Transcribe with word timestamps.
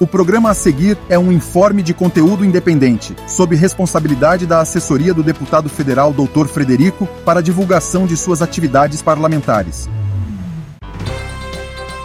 O 0.00 0.06
programa 0.06 0.48
a 0.48 0.54
seguir 0.54 0.96
é 1.10 1.18
um 1.18 1.30
informe 1.30 1.82
de 1.82 1.92
conteúdo 1.92 2.42
independente, 2.42 3.14
sob 3.28 3.54
responsabilidade 3.54 4.46
da 4.46 4.60
assessoria 4.60 5.12
do 5.12 5.22
deputado 5.22 5.68
federal 5.68 6.10
Dr. 6.10 6.46
Frederico 6.46 7.06
para 7.22 7.42
divulgação 7.42 8.06
de 8.06 8.16
suas 8.16 8.40
atividades 8.40 9.02
parlamentares. 9.02 9.90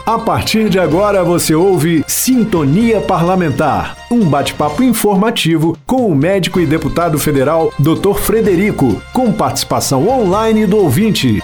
A 0.05 0.19
partir 0.19 0.69
de 0.69 0.77
agora 0.77 1.23
você 1.23 1.55
ouve 1.55 2.03
Sintonia 2.05 2.99
Parlamentar, 2.99 3.96
um 4.12 4.25
bate-papo 4.25 4.83
informativo 4.83 5.77
com 5.87 6.07
o 6.07 6.13
médico 6.13 6.59
e 6.59 6.65
deputado 6.65 7.17
federal 7.17 7.73
Dr. 7.79 8.15
Frederico, 8.19 9.01
com 9.13 9.31
participação 9.31 10.07
online 10.09 10.67
do 10.67 10.77
ouvinte. 10.77 11.41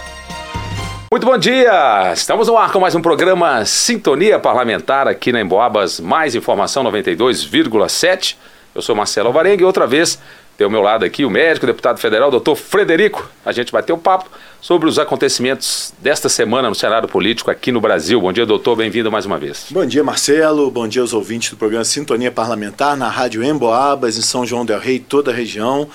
Muito 1.13 1.27
bom 1.27 1.37
dia! 1.37 2.13
Estamos 2.13 2.47
no 2.47 2.57
ar 2.57 2.71
com 2.71 2.79
mais 2.79 2.95
um 2.95 3.01
programa 3.01 3.65
Sintonia 3.65 4.39
Parlamentar 4.39 5.09
aqui 5.09 5.33
na 5.33 5.41
Emboabas, 5.41 5.99
mais 5.99 6.35
informação 6.35 6.85
92,7. 6.85 8.37
Eu 8.73 8.81
sou 8.81 8.95
Marcelo 8.95 9.27
Alvarenga 9.27 9.61
e 9.61 9.65
outra 9.65 9.85
vez 9.85 10.17
tem 10.57 10.63
ao 10.63 10.71
meu 10.71 10.79
lado 10.79 11.03
aqui 11.03 11.25
o 11.25 11.29
médico, 11.29 11.65
deputado 11.65 11.99
federal, 11.99 12.31
doutor 12.31 12.55
Frederico. 12.55 13.29
A 13.45 13.51
gente 13.51 13.73
vai 13.73 13.83
ter 13.83 13.91
um 13.91 13.99
papo 13.99 14.29
sobre 14.61 14.87
os 14.87 14.97
acontecimentos 14.97 15.93
desta 15.99 16.29
semana 16.29 16.69
no 16.69 16.75
cenário 16.75 17.09
político 17.09 17.51
aqui 17.51 17.73
no 17.73 17.81
Brasil. 17.81 18.21
Bom 18.21 18.31
dia, 18.31 18.45
doutor, 18.45 18.77
bem-vindo 18.77 19.11
mais 19.11 19.25
uma 19.25 19.37
vez. 19.37 19.65
Bom 19.69 19.85
dia, 19.85 20.05
Marcelo. 20.05 20.71
Bom 20.71 20.87
dia 20.87 21.01
aos 21.01 21.11
ouvintes 21.11 21.49
do 21.49 21.57
programa 21.57 21.83
Sintonia 21.83 22.31
Parlamentar 22.31 22.95
na 22.95 23.09
Rádio 23.09 23.43
Emboabas, 23.43 24.17
em 24.17 24.21
São 24.21 24.45
João 24.45 24.65
del 24.65 24.79
Rei, 24.79 24.97
toda 24.97 25.29
a 25.29 25.33
região. 25.33 25.89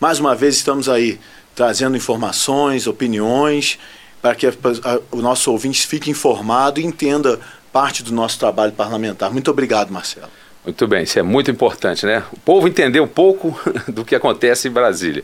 Mais 0.00 0.18
uma 0.18 0.34
vez 0.34 0.56
estamos 0.56 0.88
aí 0.88 1.20
trazendo 1.54 1.96
informações, 1.96 2.88
opiniões, 2.88 3.78
para 4.26 4.34
que 4.34 4.44
a, 4.44 4.50
a, 4.50 4.98
o 5.12 5.22
nosso 5.22 5.52
ouvinte 5.52 5.86
fique 5.86 6.10
informado 6.10 6.80
e 6.80 6.84
entenda 6.84 7.38
parte 7.72 8.02
do 8.02 8.12
nosso 8.12 8.36
trabalho 8.40 8.72
parlamentar. 8.72 9.30
Muito 9.32 9.48
obrigado, 9.52 9.92
Marcelo. 9.92 10.28
Muito 10.64 10.88
bem, 10.88 11.04
isso 11.04 11.16
é 11.16 11.22
muito 11.22 11.48
importante, 11.48 12.04
né? 12.04 12.24
O 12.32 12.40
povo 12.40 12.66
entender 12.66 12.98
um 12.98 13.06
pouco 13.06 13.56
do 13.86 14.04
que 14.04 14.16
acontece 14.16 14.66
em 14.66 14.70
Brasília. 14.72 15.22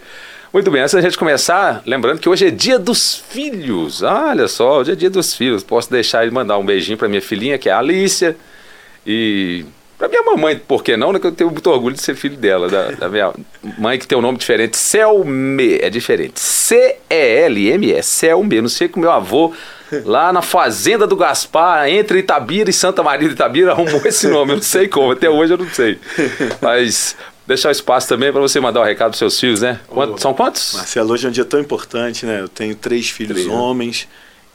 Muito 0.52 0.70
bem, 0.70 0.82
antes 0.82 0.94
da 0.94 1.00
gente 1.00 1.18
começar, 1.18 1.82
lembrando 1.84 2.20
que 2.20 2.28
hoje 2.28 2.46
é 2.46 2.50
dia 2.52 2.78
dos 2.78 3.16
filhos. 3.16 4.02
Olha 4.02 4.46
só, 4.46 4.78
hoje 4.78 4.92
é 4.92 4.94
dia 4.94 5.10
dos 5.10 5.34
filhos. 5.34 5.64
Posso 5.64 5.90
deixar 5.90 6.22
ele 6.22 6.30
mandar 6.30 6.56
um 6.58 6.64
beijinho 6.64 6.96
para 6.96 7.08
minha 7.08 7.22
filhinha, 7.22 7.58
que 7.58 7.68
é 7.68 7.72
a 7.72 7.78
Alicia, 7.78 8.36
e 9.04 9.64
para 10.02 10.08
minha 10.08 10.22
mamãe, 10.24 10.58
por 10.58 10.82
que 10.82 10.96
não? 10.96 11.12
Né, 11.12 11.20
que 11.20 11.26
eu 11.28 11.30
tenho 11.30 11.48
muito 11.48 11.70
orgulho 11.70 11.94
de 11.94 12.02
ser 12.02 12.16
filho 12.16 12.36
dela, 12.36 12.68
da, 12.68 12.90
da 12.90 13.08
minha 13.08 13.32
mãe 13.78 13.96
que 14.00 14.06
tem 14.06 14.18
um 14.18 14.20
nome 14.20 14.36
diferente, 14.36 14.76
Selme, 14.76 15.78
é 15.80 15.88
diferente. 15.88 16.40
C-E-L-M-E, 16.40 18.02
Selme. 18.02 18.60
Não 18.60 18.68
sei 18.68 18.88
que 18.88 18.96
o 18.96 19.00
meu 19.00 19.12
avô 19.12 19.54
lá 20.04 20.32
na 20.32 20.42
fazenda 20.42 21.06
do 21.06 21.14
Gaspar, 21.14 21.88
entre 21.88 22.18
Itabira 22.18 22.68
e 22.68 22.72
Santa 22.72 23.00
Maria 23.00 23.28
de 23.28 23.34
Itabira, 23.34 23.70
arrumou 23.70 24.02
esse 24.04 24.26
nome. 24.26 24.50
Eu 24.50 24.56
não 24.56 24.62
sei 24.62 24.88
como, 24.88 25.12
até 25.12 25.30
hoje 25.30 25.52
eu 25.52 25.58
não 25.58 25.68
sei. 25.68 25.96
Mas 26.60 27.16
deixar 27.46 27.68
o 27.68 27.72
espaço 27.72 28.08
também 28.08 28.32
para 28.32 28.40
você 28.40 28.58
mandar 28.58 28.80
o 28.80 28.82
um 28.82 28.86
recado 28.86 29.10
para 29.10 29.18
seus 29.18 29.38
filhos, 29.38 29.60
né? 29.60 29.78
Quantos, 29.86 30.20
são 30.20 30.34
quantos? 30.34 30.74
Marcelo, 30.74 31.12
hoje 31.12 31.26
é 31.26 31.28
um 31.28 31.32
dia 31.32 31.44
tão 31.44 31.60
importante, 31.60 32.26
né? 32.26 32.40
Eu 32.40 32.48
tenho 32.48 32.74
três 32.74 33.08
filhos 33.08 33.34
três. 33.34 33.46
Né? 33.46 33.54
homens 33.54 34.08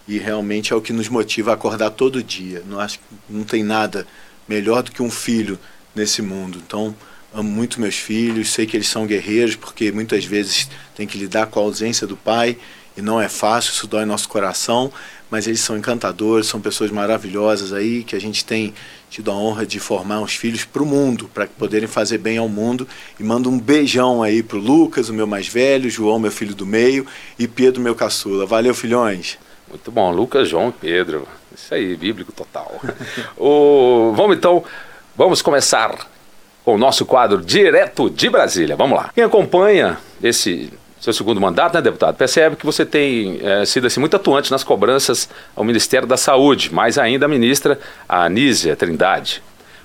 e 0.09 0.18
realmente 0.18 0.73
é 0.73 0.75
o 0.75 0.81
que 0.81 0.92
nos 0.92 1.08
motiva 1.08 1.52
a 1.52 1.53
acordar 1.53 1.92
todo 1.92 2.22
dia. 2.22 2.64
Não 2.68 2.81
acho 2.81 3.00
não 3.30 3.45
tem 3.45 3.64
nada 3.64 4.06
melhor 4.48 4.84
do 4.84 4.92
que 4.92 5.02
um 5.02 5.12
filho 5.12 5.59
nesse 5.95 6.22
mundo. 6.22 6.62
Então, 6.66 6.95
amo 7.34 7.50
muito 7.50 7.81
meus 7.81 7.95
filhos, 7.95 8.52
sei 8.52 8.66
que 8.66 8.78
eles 8.78 8.88
são 8.88 9.06
guerreiros 9.06 9.56
porque 9.56 9.92
muitas 9.92 10.26
vezes 10.26 10.70
tem 10.95 11.06
que 11.06 11.17
lidar 11.17 11.48
com 11.48 11.59
a 11.59 11.64
ausência 11.64 12.08
do 12.08 12.16
pai 12.16 12.58
e 12.98 13.02
não 13.02 13.22
é 13.22 13.30
fácil, 13.30 13.72
isso 13.72 13.86
dói 13.86 14.06
nosso 14.06 14.28
coração, 14.28 14.92
mas 15.30 15.45
eles 15.45 15.59
são 15.59 15.78
encantadores, 15.78 16.48
são 16.48 16.59
pessoas 16.59 16.90
maravilhosas 16.90 17.72
aí, 17.72 18.03
que 18.03 18.16
a 18.16 18.20
gente 18.20 18.44
tem 18.44 18.73
tido 19.08 19.30
a 19.30 19.36
honra 19.36 19.68
de 19.68 19.80
formar 19.80 20.20
uns 20.20 20.36
filhos 20.36 20.66
para 20.66 20.81
o 20.81 20.86
mundo, 20.86 21.30
para 21.31 21.45
poderem 21.45 21.88
fazer 21.88 22.18
bem 22.18 22.40
ao 22.40 22.50
mundo. 22.50 22.88
E 23.20 23.23
mando 23.23 23.52
um 23.52 23.59
beijão 23.59 24.23
aí 24.23 24.42
para 24.42 24.58
o 24.58 24.62
Lucas, 24.62 25.09
o 25.09 25.14
meu 25.14 25.28
mais 25.28 25.48
velho, 25.48 25.90
João, 25.92 26.18
meu 26.18 26.31
filho 26.31 26.56
do 26.56 26.66
meio, 26.66 27.06
e 27.38 27.48
Pedro, 27.48 27.81
meu 27.81 27.94
caçula. 27.94 28.47
Valeu, 28.47 28.74
filhões! 28.74 29.38
Muito 29.69 29.91
bom, 29.91 30.12
Lucas, 30.12 30.50
João 30.50 30.69
e 30.69 30.72
Pedro. 30.72 31.28
Isso 31.57 31.73
aí, 31.73 31.95
bíblico 31.95 32.31
total. 32.31 32.79
o, 33.35 34.13
vamos 34.16 34.38
então, 34.38 34.63
vamos 35.16 35.41
começar 35.41 36.07
com 36.63 36.75
o 36.75 36.78
nosso 36.78 37.06
quadro 37.06 37.41
direto 37.41 38.09
de 38.09 38.29
Brasília. 38.29 38.75
Vamos 38.75 38.97
lá. 38.97 39.09
Quem 39.13 39.23
acompanha 39.23 39.97
esse 40.22 40.72
seu 41.00 41.13
segundo 41.13 41.41
mandato, 41.41 41.73
né, 41.73 41.81
deputado, 41.81 42.16
percebe 42.16 42.56
que 42.56 42.66
você 42.66 42.85
tem 42.85 43.40
é, 43.44 43.66
sido 43.66 43.88
assim, 43.88 44.00
muito 44.00 44.16
atuante 44.16 44.51
nas 44.51 44.63
cobranças 44.63 45.29
ao 45.56 45.63
Ministério 45.63 46.07
da 46.07 46.18
Saúde, 46.18 46.73
mais 46.73 46.97
ainda 46.97 47.25
a 47.25 47.29
ministra 47.29 47.79
Anísia 48.07 48.75
Trindade. 48.75 49.44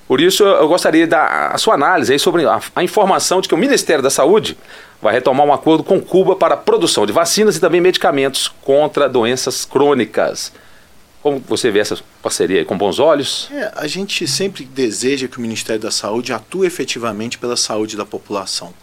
Por 0.08 0.20
isso, 0.20 0.44
eu 0.44 0.68
gostaria 0.68 1.06
da 1.06 1.56
sua 1.56 1.74
análise 1.74 2.12
aí 2.12 2.18
sobre 2.18 2.44
a, 2.44 2.60
a, 2.74 2.82
informação 2.82 3.40
de 3.40 3.48
que 3.48 3.54
o 3.54 3.58
Ministério 3.58 4.02
da 4.02 4.10
Saúde 4.10 4.58
vai 5.00 5.12
retomar 5.12 5.46
um 5.46 5.52
acordo 5.52 5.82
com 5.82 6.00
Cuba 6.00 6.36
para 6.36 6.54
a 6.54 6.56
produção 6.56 7.06
de 7.06 7.12
vacinas 7.12 7.56
e 7.56 7.60
também 7.60 7.80
medicamentos 7.80 8.48
contra 8.62 9.08
doenças 9.08 9.64
crônicas. 9.64 10.52
Como 11.22 11.38
você 11.38 11.70
vê 11.70 11.78
essa 11.78 11.98
parceria 12.20 12.64
com 12.64 12.76
bons 12.76 12.98
olhos? 12.98 13.48
É, 13.52 13.72
a 13.76 13.86
gente 13.86 14.26
sempre 14.26 14.64
deseja 14.64 15.28
que 15.28 15.38
o 15.38 15.40
Ministério 15.40 15.80
da 15.80 15.90
Saúde 15.90 16.32
atue 16.32 16.66
efetivamente 16.66 17.38
pela 17.38 17.56
saúde 17.56 17.96
da 17.96 18.04
população. 18.04 18.74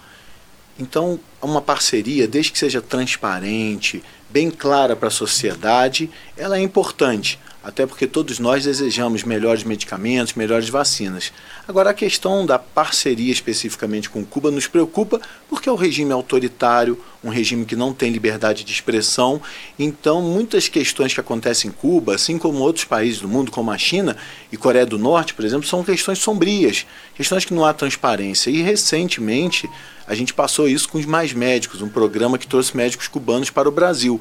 Então, 0.79 1.19
uma 1.41 1.61
parceria, 1.61 2.25
desde 2.25 2.53
que 2.53 2.57
seja 2.57 2.81
transparente, 2.81 4.01
bem 4.29 4.49
clara 4.49 4.95
para 4.95 5.09
a 5.09 5.11
sociedade, 5.11 6.09
ela 6.37 6.57
é 6.57 6.61
importante 6.61 7.37
até 7.69 7.85
porque 7.85 8.07
todos 8.07 8.39
nós 8.39 8.63
desejamos 8.63 9.23
melhores 9.23 9.63
medicamentos, 9.63 10.33
melhores 10.33 10.69
vacinas. 10.69 11.31
Agora, 11.67 11.91
a 11.91 11.93
questão 11.93 12.43
da 12.43 12.57
parceria 12.57 13.31
especificamente 13.31 14.09
com 14.09 14.25
Cuba 14.25 14.49
nos 14.49 14.65
preocupa 14.65 15.21
porque 15.47 15.69
é 15.69 15.71
um 15.71 15.75
regime 15.75 16.11
autoritário, 16.11 16.99
um 17.23 17.29
regime 17.29 17.65
que 17.65 17.75
não 17.75 17.93
tem 17.93 18.11
liberdade 18.11 18.63
de 18.63 18.73
expressão. 18.73 19.39
Então, 19.77 20.19
muitas 20.19 20.67
questões 20.67 21.13
que 21.13 21.19
acontecem 21.19 21.69
em 21.69 21.73
Cuba, 21.73 22.15
assim 22.15 22.39
como 22.39 22.57
outros 22.57 22.85
países 22.85 23.21
do 23.21 23.27
mundo, 23.27 23.51
como 23.51 23.69
a 23.69 23.77
China 23.77 24.17
e 24.51 24.57
Coreia 24.57 24.85
do 24.85 24.97
Norte, 24.97 25.35
por 25.35 25.45
exemplo, 25.45 25.67
são 25.67 25.83
questões 25.83 26.17
sombrias, 26.17 26.87
questões 27.13 27.45
que 27.45 27.53
não 27.53 27.63
há 27.63 27.71
transparência. 27.71 28.49
E 28.49 28.63
recentemente 28.63 29.69
a 30.07 30.15
gente 30.15 30.33
passou 30.33 30.67
isso 30.67 30.89
com 30.89 30.97
os 30.97 31.05
Mais 31.05 31.33
Médicos, 31.33 31.83
um 31.83 31.89
programa 31.89 32.39
que 32.39 32.47
trouxe 32.47 32.75
médicos 32.75 33.07
cubanos 33.07 33.51
para 33.51 33.69
o 33.69 33.71
Brasil 33.71 34.19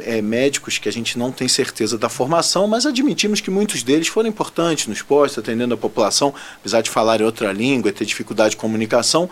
é, 0.00 0.22
médicos 0.22 0.78
que 0.78 0.88
a 0.88 0.92
gente 0.92 1.18
não 1.18 1.30
tem 1.30 1.48
certeza 1.48 1.98
da 1.98 2.08
formação, 2.08 2.66
mas 2.66 2.86
admitimos 2.86 3.40
que 3.40 3.50
muitos 3.50 3.82
deles 3.82 4.08
foram 4.08 4.28
importantes 4.28 4.86
nos 4.86 5.02
postos, 5.02 5.38
atendendo 5.38 5.74
a 5.74 5.76
população, 5.76 6.34
apesar 6.56 6.80
de 6.80 6.90
falarem 6.90 7.26
outra 7.26 7.52
língua 7.52 7.90
e 7.90 7.92
ter 7.92 8.04
dificuldade 8.04 8.50
de 8.50 8.56
comunicação. 8.56 9.28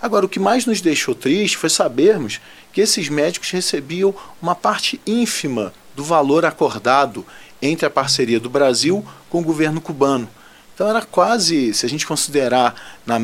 Agora, 0.00 0.24
o 0.26 0.28
que 0.28 0.40
mais 0.40 0.66
nos 0.66 0.80
deixou 0.80 1.14
triste 1.14 1.56
foi 1.56 1.68
sabermos 1.68 2.40
que 2.72 2.80
esses 2.80 3.08
médicos 3.08 3.50
recebiam 3.50 4.14
uma 4.40 4.54
parte 4.54 5.00
ínfima 5.06 5.72
do 5.94 6.02
valor 6.02 6.44
acordado 6.44 7.24
entre 7.60 7.84
a 7.84 7.90
parceria 7.90 8.40
do 8.40 8.48
Brasil 8.48 9.04
com 9.28 9.40
o 9.40 9.44
governo 9.44 9.80
cubano. 9.80 10.28
Então 10.74 10.88
era 10.88 11.02
quase, 11.02 11.74
se 11.74 11.84
a 11.84 11.88
gente 11.88 12.06
considerar 12.06 12.74
na 13.04 13.20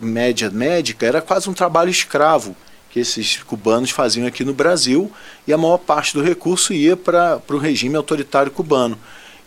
média 0.00 0.50
médica, 0.50 1.06
era 1.06 1.22
quase 1.22 1.48
um 1.48 1.54
trabalho 1.54 1.90
escravo 1.90 2.56
esses 2.98 3.42
cubanos 3.42 3.90
faziam 3.90 4.26
aqui 4.26 4.44
no 4.44 4.52
Brasil 4.52 5.10
e 5.46 5.52
a 5.52 5.58
maior 5.58 5.78
parte 5.78 6.14
do 6.14 6.22
recurso 6.22 6.72
ia 6.72 6.96
para 6.96 7.40
o 7.48 7.58
regime 7.58 7.96
autoritário 7.96 8.50
cubano. 8.50 8.98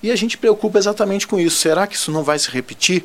E 0.03 0.09
a 0.09 0.15
gente 0.15 0.37
preocupa 0.37 0.79
exatamente 0.79 1.27
com 1.27 1.39
isso. 1.39 1.57
Será 1.57 1.85
que 1.85 1.95
isso 1.95 2.11
não 2.11 2.23
vai 2.23 2.39
se 2.39 2.49
repetir? 2.49 3.03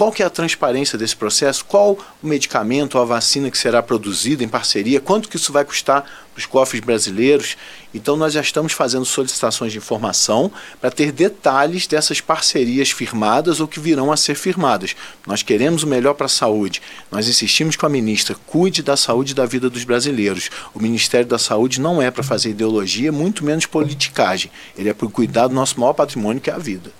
Qual 0.00 0.10
que 0.10 0.22
é 0.22 0.26
a 0.26 0.30
transparência 0.30 0.96
desse 0.96 1.14
processo? 1.14 1.62
Qual 1.62 1.98
o 2.22 2.26
medicamento 2.26 2.94
ou 2.94 3.02
a 3.02 3.04
vacina 3.04 3.50
que 3.50 3.58
será 3.58 3.82
produzida 3.82 4.42
em 4.42 4.48
parceria? 4.48 4.98
Quanto 4.98 5.28
que 5.28 5.36
isso 5.36 5.52
vai 5.52 5.62
custar 5.62 6.00
para 6.04 6.38
os 6.38 6.46
cofres 6.46 6.80
brasileiros? 6.80 7.54
Então 7.92 8.16
nós 8.16 8.32
já 8.32 8.40
estamos 8.40 8.72
fazendo 8.72 9.04
solicitações 9.04 9.72
de 9.72 9.76
informação 9.76 10.50
para 10.80 10.90
ter 10.90 11.12
detalhes 11.12 11.86
dessas 11.86 12.18
parcerias 12.18 12.90
firmadas 12.90 13.60
ou 13.60 13.68
que 13.68 13.78
virão 13.78 14.10
a 14.10 14.16
ser 14.16 14.36
firmadas. 14.36 14.96
Nós 15.26 15.42
queremos 15.42 15.82
o 15.82 15.86
melhor 15.86 16.14
para 16.14 16.24
a 16.24 16.30
saúde. 16.30 16.80
Nós 17.10 17.28
insistimos 17.28 17.76
com 17.76 17.84
a 17.84 17.90
ministra, 17.90 18.34
cuide 18.46 18.82
da 18.82 18.96
saúde 18.96 19.32
e 19.32 19.34
da 19.34 19.44
vida 19.44 19.68
dos 19.68 19.84
brasileiros. 19.84 20.48
O 20.72 20.80
Ministério 20.80 21.26
da 21.26 21.38
Saúde 21.38 21.78
não 21.78 22.00
é 22.00 22.10
para 22.10 22.22
fazer 22.22 22.48
ideologia, 22.48 23.12
muito 23.12 23.44
menos 23.44 23.66
politicagem. 23.66 24.50
Ele 24.78 24.88
é 24.88 24.94
para 24.94 25.06
cuidar 25.08 25.48
do 25.48 25.54
nosso 25.54 25.78
maior 25.78 25.92
patrimônio, 25.92 26.40
que 26.40 26.48
é 26.48 26.54
a 26.54 26.58
vida. 26.58 26.90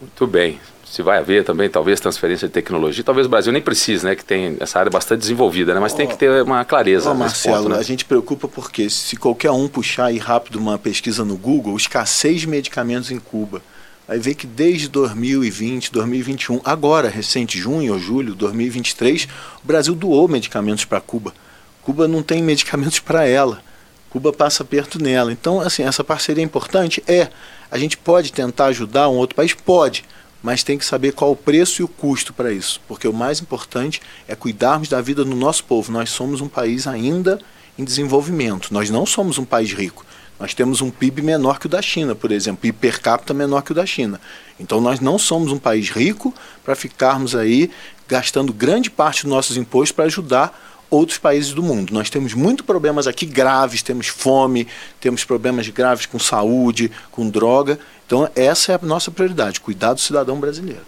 Muito 0.00 0.26
bem 0.26 0.58
se 0.88 1.02
vai 1.02 1.18
haver 1.18 1.44
também 1.44 1.68
talvez 1.68 1.98
transferência 1.98 2.46
de 2.46 2.54
tecnologia. 2.54 3.02
Talvez 3.02 3.26
o 3.26 3.30
Brasil 3.30 3.52
nem 3.52 3.60
precise, 3.60 4.04
né, 4.04 4.14
que 4.14 4.24
tem 4.24 4.56
essa 4.60 4.78
área 4.78 4.90
bastante 4.90 5.20
desenvolvida, 5.20 5.74
né, 5.74 5.80
mas 5.80 5.92
oh, 5.92 5.96
tem 5.96 6.06
que 6.06 6.16
ter 6.16 6.42
uma 6.42 6.64
clareza. 6.64 7.10
Oh, 7.10 7.14
Marcelo, 7.14 7.64
ponto, 7.64 7.68
né? 7.70 7.78
a 7.78 7.82
gente 7.82 8.04
preocupa 8.04 8.46
porque 8.46 8.88
se 8.88 9.16
qualquer 9.16 9.50
um 9.50 9.66
puxar 9.66 10.06
aí 10.06 10.18
rápido 10.18 10.56
uma 10.56 10.78
pesquisa 10.78 11.24
no 11.24 11.36
Google, 11.36 11.76
escassez 11.76 12.42
de 12.42 12.46
medicamentos 12.46 13.10
em 13.10 13.18
Cuba, 13.18 13.60
vai 14.06 14.18
ver 14.18 14.34
que 14.34 14.46
desde 14.46 14.88
2020, 14.88 15.90
2021, 15.90 16.60
agora 16.64 17.08
recente 17.08 17.58
junho 17.58 17.92
ou 17.92 17.98
julho 17.98 18.32
de 18.32 18.38
2023, 18.38 19.26
o 19.64 19.66
Brasil 19.66 19.94
doou 19.94 20.28
medicamentos 20.28 20.84
para 20.84 21.00
Cuba. 21.00 21.34
Cuba 21.82 22.06
não 22.06 22.22
tem 22.22 22.40
medicamentos 22.42 23.00
para 23.00 23.26
ela. 23.26 23.60
Cuba 24.08 24.32
passa 24.32 24.64
perto 24.64 25.02
nela. 25.02 25.32
Então, 25.32 25.60
assim, 25.60 25.82
essa 25.82 26.04
parceria 26.04 26.42
é 26.42 26.44
importante? 26.44 27.02
É. 27.08 27.28
A 27.70 27.76
gente 27.76 27.98
pode 27.98 28.32
tentar 28.32 28.66
ajudar 28.66 29.08
um 29.08 29.16
outro 29.16 29.34
país? 29.34 29.52
Pode 29.52 30.04
mas 30.46 30.62
tem 30.62 30.78
que 30.78 30.86
saber 30.86 31.12
qual 31.12 31.32
o 31.32 31.36
preço 31.36 31.82
e 31.82 31.84
o 31.84 31.88
custo 31.88 32.32
para 32.32 32.52
isso, 32.52 32.80
porque 32.86 33.08
o 33.08 33.12
mais 33.12 33.40
importante 33.40 34.00
é 34.28 34.36
cuidarmos 34.36 34.88
da 34.88 35.00
vida 35.00 35.24
do 35.24 35.34
nosso 35.34 35.64
povo. 35.64 35.90
Nós 35.90 36.10
somos 36.10 36.40
um 36.40 36.46
país 36.46 36.86
ainda 36.86 37.40
em 37.76 37.82
desenvolvimento, 37.82 38.72
nós 38.72 38.88
não 38.88 39.04
somos 39.04 39.38
um 39.38 39.44
país 39.44 39.72
rico. 39.72 40.06
Nós 40.38 40.54
temos 40.54 40.80
um 40.80 40.88
PIB 40.88 41.20
menor 41.20 41.58
que 41.58 41.66
o 41.66 41.68
da 41.68 41.82
China, 41.82 42.14
por 42.14 42.30
exemplo, 42.30 42.60
PIB 42.60 42.78
per 42.78 43.00
capita 43.00 43.34
menor 43.34 43.62
que 43.62 43.72
o 43.72 43.74
da 43.74 43.84
China. 43.84 44.20
Então 44.60 44.80
nós 44.80 45.00
não 45.00 45.18
somos 45.18 45.50
um 45.50 45.58
país 45.58 45.90
rico 45.90 46.32
para 46.64 46.76
ficarmos 46.76 47.34
aí 47.34 47.68
gastando 48.06 48.52
grande 48.52 48.88
parte 48.88 49.24
dos 49.24 49.32
nossos 49.32 49.56
impostos 49.56 49.90
para 49.90 50.04
ajudar 50.04 50.56
outros 50.88 51.18
países 51.18 51.52
do 51.52 51.62
mundo. 51.62 51.92
Nós 51.92 52.08
temos 52.08 52.34
muitos 52.34 52.64
problemas 52.64 53.06
aqui 53.06 53.26
graves, 53.26 53.82
temos 53.82 54.06
fome, 54.06 54.68
temos 55.00 55.24
problemas 55.24 55.68
graves 55.68 56.06
com 56.06 56.18
saúde, 56.18 56.90
com 57.10 57.28
droga. 57.28 57.78
Então 58.06 58.28
essa 58.36 58.72
é 58.72 58.74
a 58.76 58.78
nossa 58.82 59.10
prioridade, 59.10 59.60
cuidar 59.60 59.92
do 59.92 60.00
cidadão 60.00 60.38
brasileiro. 60.38 60.82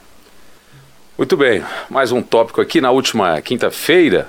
Muito 1.16 1.36
bem, 1.36 1.64
mais 1.90 2.12
um 2.12 2.22
tópico 2.22 2.60
aqui. 2.60 2.80
Na 2.80 2.92
última 2.92 3.40
quinta-feira, 3.40 4.28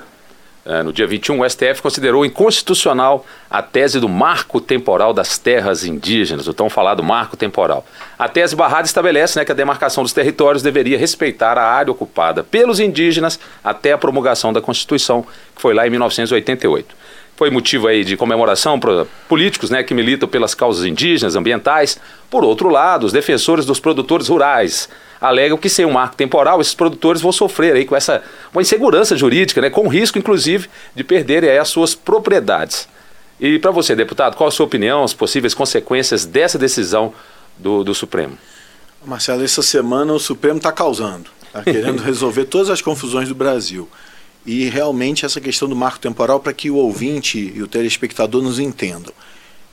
é, 0.66 0.82
no 0.82 0.92
dia 0.92 1.06
21, 1.06 1.40
o 1.40 1.48
STF 1.48 1.80
considerou 1.80 2.26
inconstitucional 2.26 3.24
a 3.48 3.62
tese 3.62 4.00
do 4.00 4.08
marco 4.08 4.60
temporal 4.60 5.12
das 5.12 5.38
terras 5.38 5.84
indígenas, 5.84 6.48
o 6.48 6.52
tão 6.52 6.68
falado 6.68 7.00
marco 7.00 7.36
temporal. 7.36 7.86
A 8.18 8.28
tese 8.28 8.56
barrada 8.56 8.86
estabelece 8.86 9.38
né, 9.38 9.44
que 9.44 9.52
a 9.52 9.54
demarcação 9.54 10.02
dos 10.02 10.12
territórios 10.12 10.60
deveria 10.60 10.98
respeitar 10.98 11.56
a 11.56 11.62
área 11.62 11.92
ocupada 11.92 12.42
pelos 12.42 12.80
indígenas 12.80 13.38
até 13.62 13.92
a 13.92 13.98
promulgação 13.98 14.52
da 14.52 14.60
Constituição, 14.60 15.24
que 15.54 15.62
foi 15.62 15.74
lá 15.74 15.86
em 15.86 15.90
1988 15.90 16.96
foi 17.40 17.48
motivo 17.48 17.88
aí 17.88 18.04
de 18.04 18.18
comemoração 18.18 18.78
para 18.78 19.06
políticos 19.26 19.70
né, 19.70 19.82
que 19.82 19.94
militam 19.94 20.28
pelas 20.28 20.54
causas 20.54 20.84
indígenas, 20.84 21.36
ambientais. 21.36 21.98
Por 22.28 22.44
outro 22.44 22.68
lado, 22.68 23.06
os 23.06 23.14
defensores 23.14 23.64
dos 23.64 23.80
produtores 23.80 24.28
rurais 24.28 24.90
alegam 25.18 25.56
que 25.56 25.70
sem 25.70 25.86
um 25.86 25.92
marco 25.92 26.16
temporal, 26.16 26.60
esses 26.60 26.74
produtores 26.74 27.22
vão 27.22 27.32
sofrer 27.32 27.76
aí 27.76 27.86
com 27.86 27.96
essa 27.96 28.22
uma 28.52 28.60
insegurança 28.60 29.16
jurídica, 29.16 29.58
né, 29.62 29.70
com 29.70 29.88
risco, 29.88 30.18
inclusive, 30.18 30.68
de 30.94 31.02
perderem 31.02 31.48
aí 31.48 31.56
as 31.56 31.68
suas 31.68 31.94
propriedades. 31.94 32.86
E 33.40 33.58
para 33.58 33.70
você, 33.70 33.96
deputado, 33.96 34.36
qual 34.36 34.48
a 34.48 34.52
sua 34.52 34.66
opinião, 34.66 35.02
as 35.02 35.14
possíveis 35.14 35.54
consequências 35.54 36.26
dessa 36.26 36.58
decisão 36.58 37.14
do, 37.56 37.82
do 37.82 37.94
Supremo? 37.94 38.36
Marcelo, 39.02 39.42
essa 39.42 39.62
semana 39.62 40.12
o 40.12 40.20
Supremo 40.20 40.58
está 40.58 40.72
causando, 40.72 41.30
está 41.46 41.62
querendo 41.62 42.02
resolver 42.04 42.44
todas 42.44 42.68
as 42.68 42.82
confusões 42.82 43.30
do 43.30 43.34
Brasil 43.34 43.88
e 44.44 44.68
realmente 44.68 45.24
essa 45.24 45.40
questão 45.40 45.68
do 45.68 45.76
marco 45.76 45.98
temporal 45.98 46.40
para 46.40 46.52
que 46.52 46.70
o 46.70 46.76
ouvinte 46.76 47.52
e 47.54 47.62
o 47.62 47.68
telespectador 47.68 48.42
nos 48.42 48.58
entendam. 48.58 49.12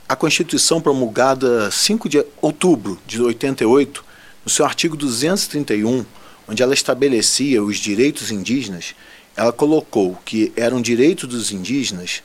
A 0.08 0.16
Constituição 0.16 0.80
promulgada 0.80 1.70
5 1.70 2.08
de 2.08 2.24
outubro 2.40 2.98
de 3.06 3.20
88, 3.20 4.04
no 4.44 4.50
seu 4.50 4.64
artigo 4.64 4.96
231, 4.96 6.04
onde 6.48 6.62
ela 6.62 6.74
estabelecia 6.74 7.62
os 7.62 7.76
direitos 7.76 8.30
indígenas, 8.30 8.94
ela 9.36 9.52
colocou 9.52 10.18
que 10.24 10.52
era 10.56 10.74
um 10.74 10.80
direito 10.80 11.26
dos 11.26 11.52
indígenas 11.52 12.22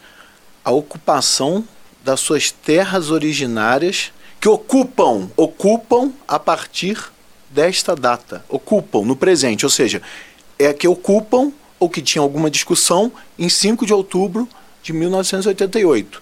a 0.63 0.72
ocupação 0.72 1.68
das 2.04 2.19
suas 2.19 2.51
terras 2.51 3.12
originárias 3.12 4.12
que 4.40 4.48
ocupam, 4.48 5.30
ocupam 5.36 6.12
a 6.28 6.40
partir 6.40 6.98
desta 7.50 7.95
data, 7.95 8.44
ocupam 8.50 9.06
no 9.06 9.16
presente, 9.16 9.66
ou 9.66 9.69
seja, 9.69 10.01
é 10.57 10.74
que 10.74 10.88
ocupam 10.88 11.51
ou 11.83 11.89
que 11.89 12.01
tinha 12.01 12.21
alguma 12.21 12.50
discussão 12.50 13.12
em 13.38 13.50
5 13.50 13.85
de 13.85 13.94
outubro 13.94 14.47
de 14.81 14.94
1988. 14.94 16.21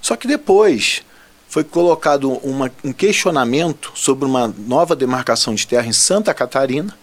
Só 0.00 0.14
que 0.14 0.28
depois 0.28 1.02
foi 1.48 1.64
colocado 1.64 2.30
uma, 2.42 2.70
um 2.84 2.92
questionamento 2.92 3.92
sobre 3.94 4.26
uma 4.26 4.52
nova 4.58 4.94
demarcação 4.94 5.54
de 5.54 5.66
terra 5.66 5.86
em 5.86 5.92
Santa 5.92 6.34
Catarina. 6.34 6.94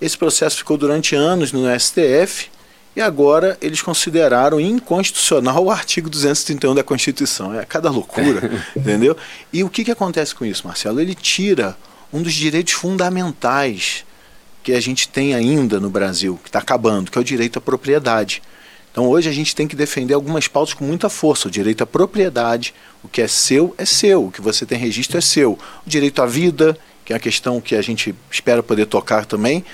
Esse 0.00 0.16
processo 0.16 0.58
ficou 0.58 0.76
durante 0.76 1.16
anos 1.16 1.50
no 1.50 1.64
STF 1.80 2.48
e 2.94 3.00
agora 3.00 3.58
eles 3.60 3.82
consideraram 3.82 4.60
inconstitucional 4.60 5.64
o 5.64 5.70
artigo 5.70 6.08
231 6.08 6.76
da 6.76 6.84
Constituição. 6.84 7.58
É 7.58 7.64
cada 7.64 7.90
loucura, 7.90 8.62
entendeu? 8.76 9.16
E 9.52 9.64
o 9.64 9.68
que, 9.68 9.82
que 9.82 9.90
acontece 9.90 10.32
com 10.32 10.44
isso, 10.44 10.64
Marcelo? 10.64 11.00
Ele 11.00 11.14
tira 11.14 11.76
um 12.12 12.22
dos 12.22 12.34
direitos 12.34 12.74
fundamentais 12.74 14.04
que 14.66 14.72
a 14.72 14.80
gente 14.80 15.08
tem 15.08 15.32
ainda 15.32 15.78
no 15.78 15.88
Brasil, 15.88 16.40
que 16.42 16.48
está 16.48 16.58
acabando, 16.58 17.08
que 17.08 17.16
é 17.16 17.20
o 17.20 17.24
direito 17.24 17.56
à 17.56 17.62
propriedade. 17.62 18.42
Então 18.90 19.06
hoje 19.06 19.28
a 19.28 19.32
gente 19.32 19.54
tem 19.54 19.68
que 19.68 19.76
defender 19.76 20.12
algumas 20.12 20.48
pautas 20.48 20.74
com 20.74 20.84
muita 20.84 21.08
força. 21.08 21.46
O 21.46 21.50
direito 21.52 21.84
à 21.84 21.86
propriedade, 21.86 22.74
o 23.00 23.06
que 23.06 23.22
é 23.22 23.28
seu 23.28 23.72
é 23.78 23.84
seu, 23.84 24.26
o 24.26 24.32
que 24.32 24.40
você 24.40 24.66
tem 24.66 24.76
registro 24.76 25.18
é 25.18 25.20
seu. 25.20 25.52
O 25.52 25.88
direito 25.88 26.20
à 26.20 26.26
vida, 26.26 26.76
que 27.04 27.12
é 27.12 27.16
a 27.16 27.20
questão 27.20 27.60
que 27.60 27.76
a 27.76 27.80
gente 27.80 28.12
espera 28.28 28.60
poder 28.60 28.86
tocar 28.86 29.24
também. 29.24 29.64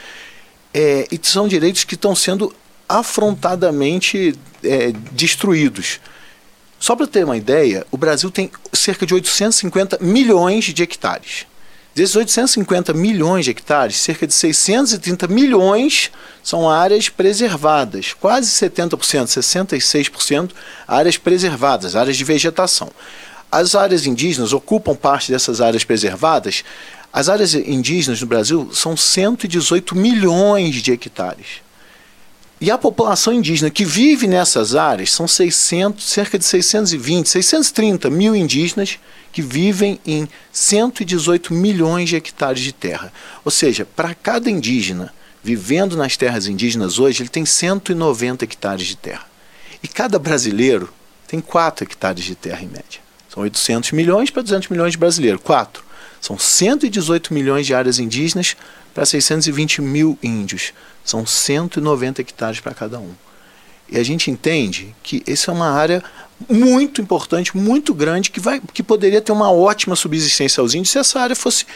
É, 0.75 1.09
e 1.11 1.19
são 1.23 1.49
direitos 1.49 1.85
que 1.85 1.95
estão 1.95 2.15
sendo 2.15 2.55
afrontadamente 2.87 4.35
é, 4.62 4.93
destruídos. 5.12 6.00
Só 6.79 6.95
para 6.95 7.06
ter 7.06 7.25
uma 7.25 7.38
ideia, 7.38 7.87
o 7.91 7.97
Brasil 7.97 8.31
tem 8.31 8.50
cerca 8.75 9.06
de 9.06 9.15
850 9.15 10.00
milhões 10.03 10.67
de 10.67 10.83
hectares. 10.83 11.47
Desses 11.94 12.17
850 12.17 12.94
milhões 12.94 13.44
de 13.44 13.50
hectares, 13.50 13.97
cerca 13.97 14.27
de 14.27 14.33
630 14.33 15.29
milhões 15.29 16.11
são 16.43 16.69
áreas 16.69 17.11
preservadas, 17.11 18.15
quase 18.15 18.49
70%, 18.49 19.27
66% 19.27 20.53
áreas 20.89 21.19
preservadas, 21.19 21.94
áreas 21.94 22.17
de 22.17 22.25
vegetação. 22.25 22.91
As 23.50 23.75
áreas 23.75 24.06
indígenas 24.06 24.55
ocupam 24.55 24.97
parte 24.97 25.31
dessas 25.31 25.61
áreas 25.61 25.85
preservadas. 25.85 26.65
As 27.12 27.29
áreas 27.29 27.53
indígenas 27.55 28.23
no 28.23 28.27
Brasil 28.27 28.71
são 28.73 28.97
118 28.97 29.95
milhões 29.95 30.77
de 30.77 30.93
hectares. 30.93 31.61
E 32.62 32.70
a 32.70 32.79
população 32.79 33.32
indígena 33.32 33.73
que 33.73 33.85
vive 33.85 34.29
nessas 34.29 34.76
áreas 34.76 35.11
são 35.11 35.26
600, 35.26 36.05
cerca 36.05 36.38
de 36.38 36.44
620, 36.44 37.29
630 37.29 38.09
mil 38.09 38.37
indígenas 38.37 39.00
que 39.32 39.43
vivem 39.43 39.99
em 40.06 40.29
118 40.53 41.53
milhões 41.53 42.09
de 42.09 42.14
hectares 42.14 42.62
de 42.62 42.73
terra. 42.73 43.12
Ou 43.44 43.50
seja, 43.50 43.85
para 43.85 44.14
cada 44.14 44.49
indígena 44.49 45.12
vivendo 45.43 45.97
nas 45.97 46.17
terras 46.17 46.47
indígenas 46.47 47.00
hoje, 47.00 47.25
ele 47.25 47.29
tem 47.29 47.44
190 47.44 48.44
hectares 48.44 48.87
de 48.87 48.97
terra. 48.97 49.26
E 49.82 49.88
cada 49.88 50.17
brasileiro 50.17 50.88
tem 51.26 51.41
4 51.41 51.85
hectares 51.85 52.25
de 52.25 52.37
terra 52.37 52.62
em 52.62 52.69
média. 52.69 53.00
São 53.29 53.43
800 53.43 53.91
milhões 53.91 54.31
para 54.31 54.41
200 54.41 54.69
milhões 54.69 54.93
de 54.93 54.99
brasileiros. 54.99 55.41
4. 55.43 55.82
São 56.20 56.38
118 56.38 57.35
milhões 57.35 57.67
de 57.67 57.75
áreas 57.75 57.99
indígenas 57.99 58.56
para 58.94 59.05
620 59.05 59.82
mil 59.82 60.17
índios. 60.23 60.73
São 61.04 61.26
190 61.26 62.20
hectares 62.20 62.60
para 62.60 62.75
cada 62.75 62.99
um. 62.99 63.12
E 63.88 63.99
a 63.99 64.02
gente 64.02 64.30
entende 64.30 64.94
que 65.02 65.23
essa 65.26 65.50
é 65.50 65.54
uma 65.54 65.71
área 65.71 66.02
muito 66.49 67.00
importante, 67.00 67.56
muito 67.56 67.92
grande, 67.92 68.30
que, 68.30 68.40
vai, 68.40 68.61
que 68.73 68.82
poderia 68.82 69.21
ter 69.21 69.32
uma 69.32 69.52
ótima 69.52 69.94
subsistência 69.94 70.61
aos 70.61 70.75
índios 70.75 70.90
se 70.90 70.99
essa 70.99 71.21
área 71.21 71.37
fosse 71.37 71.66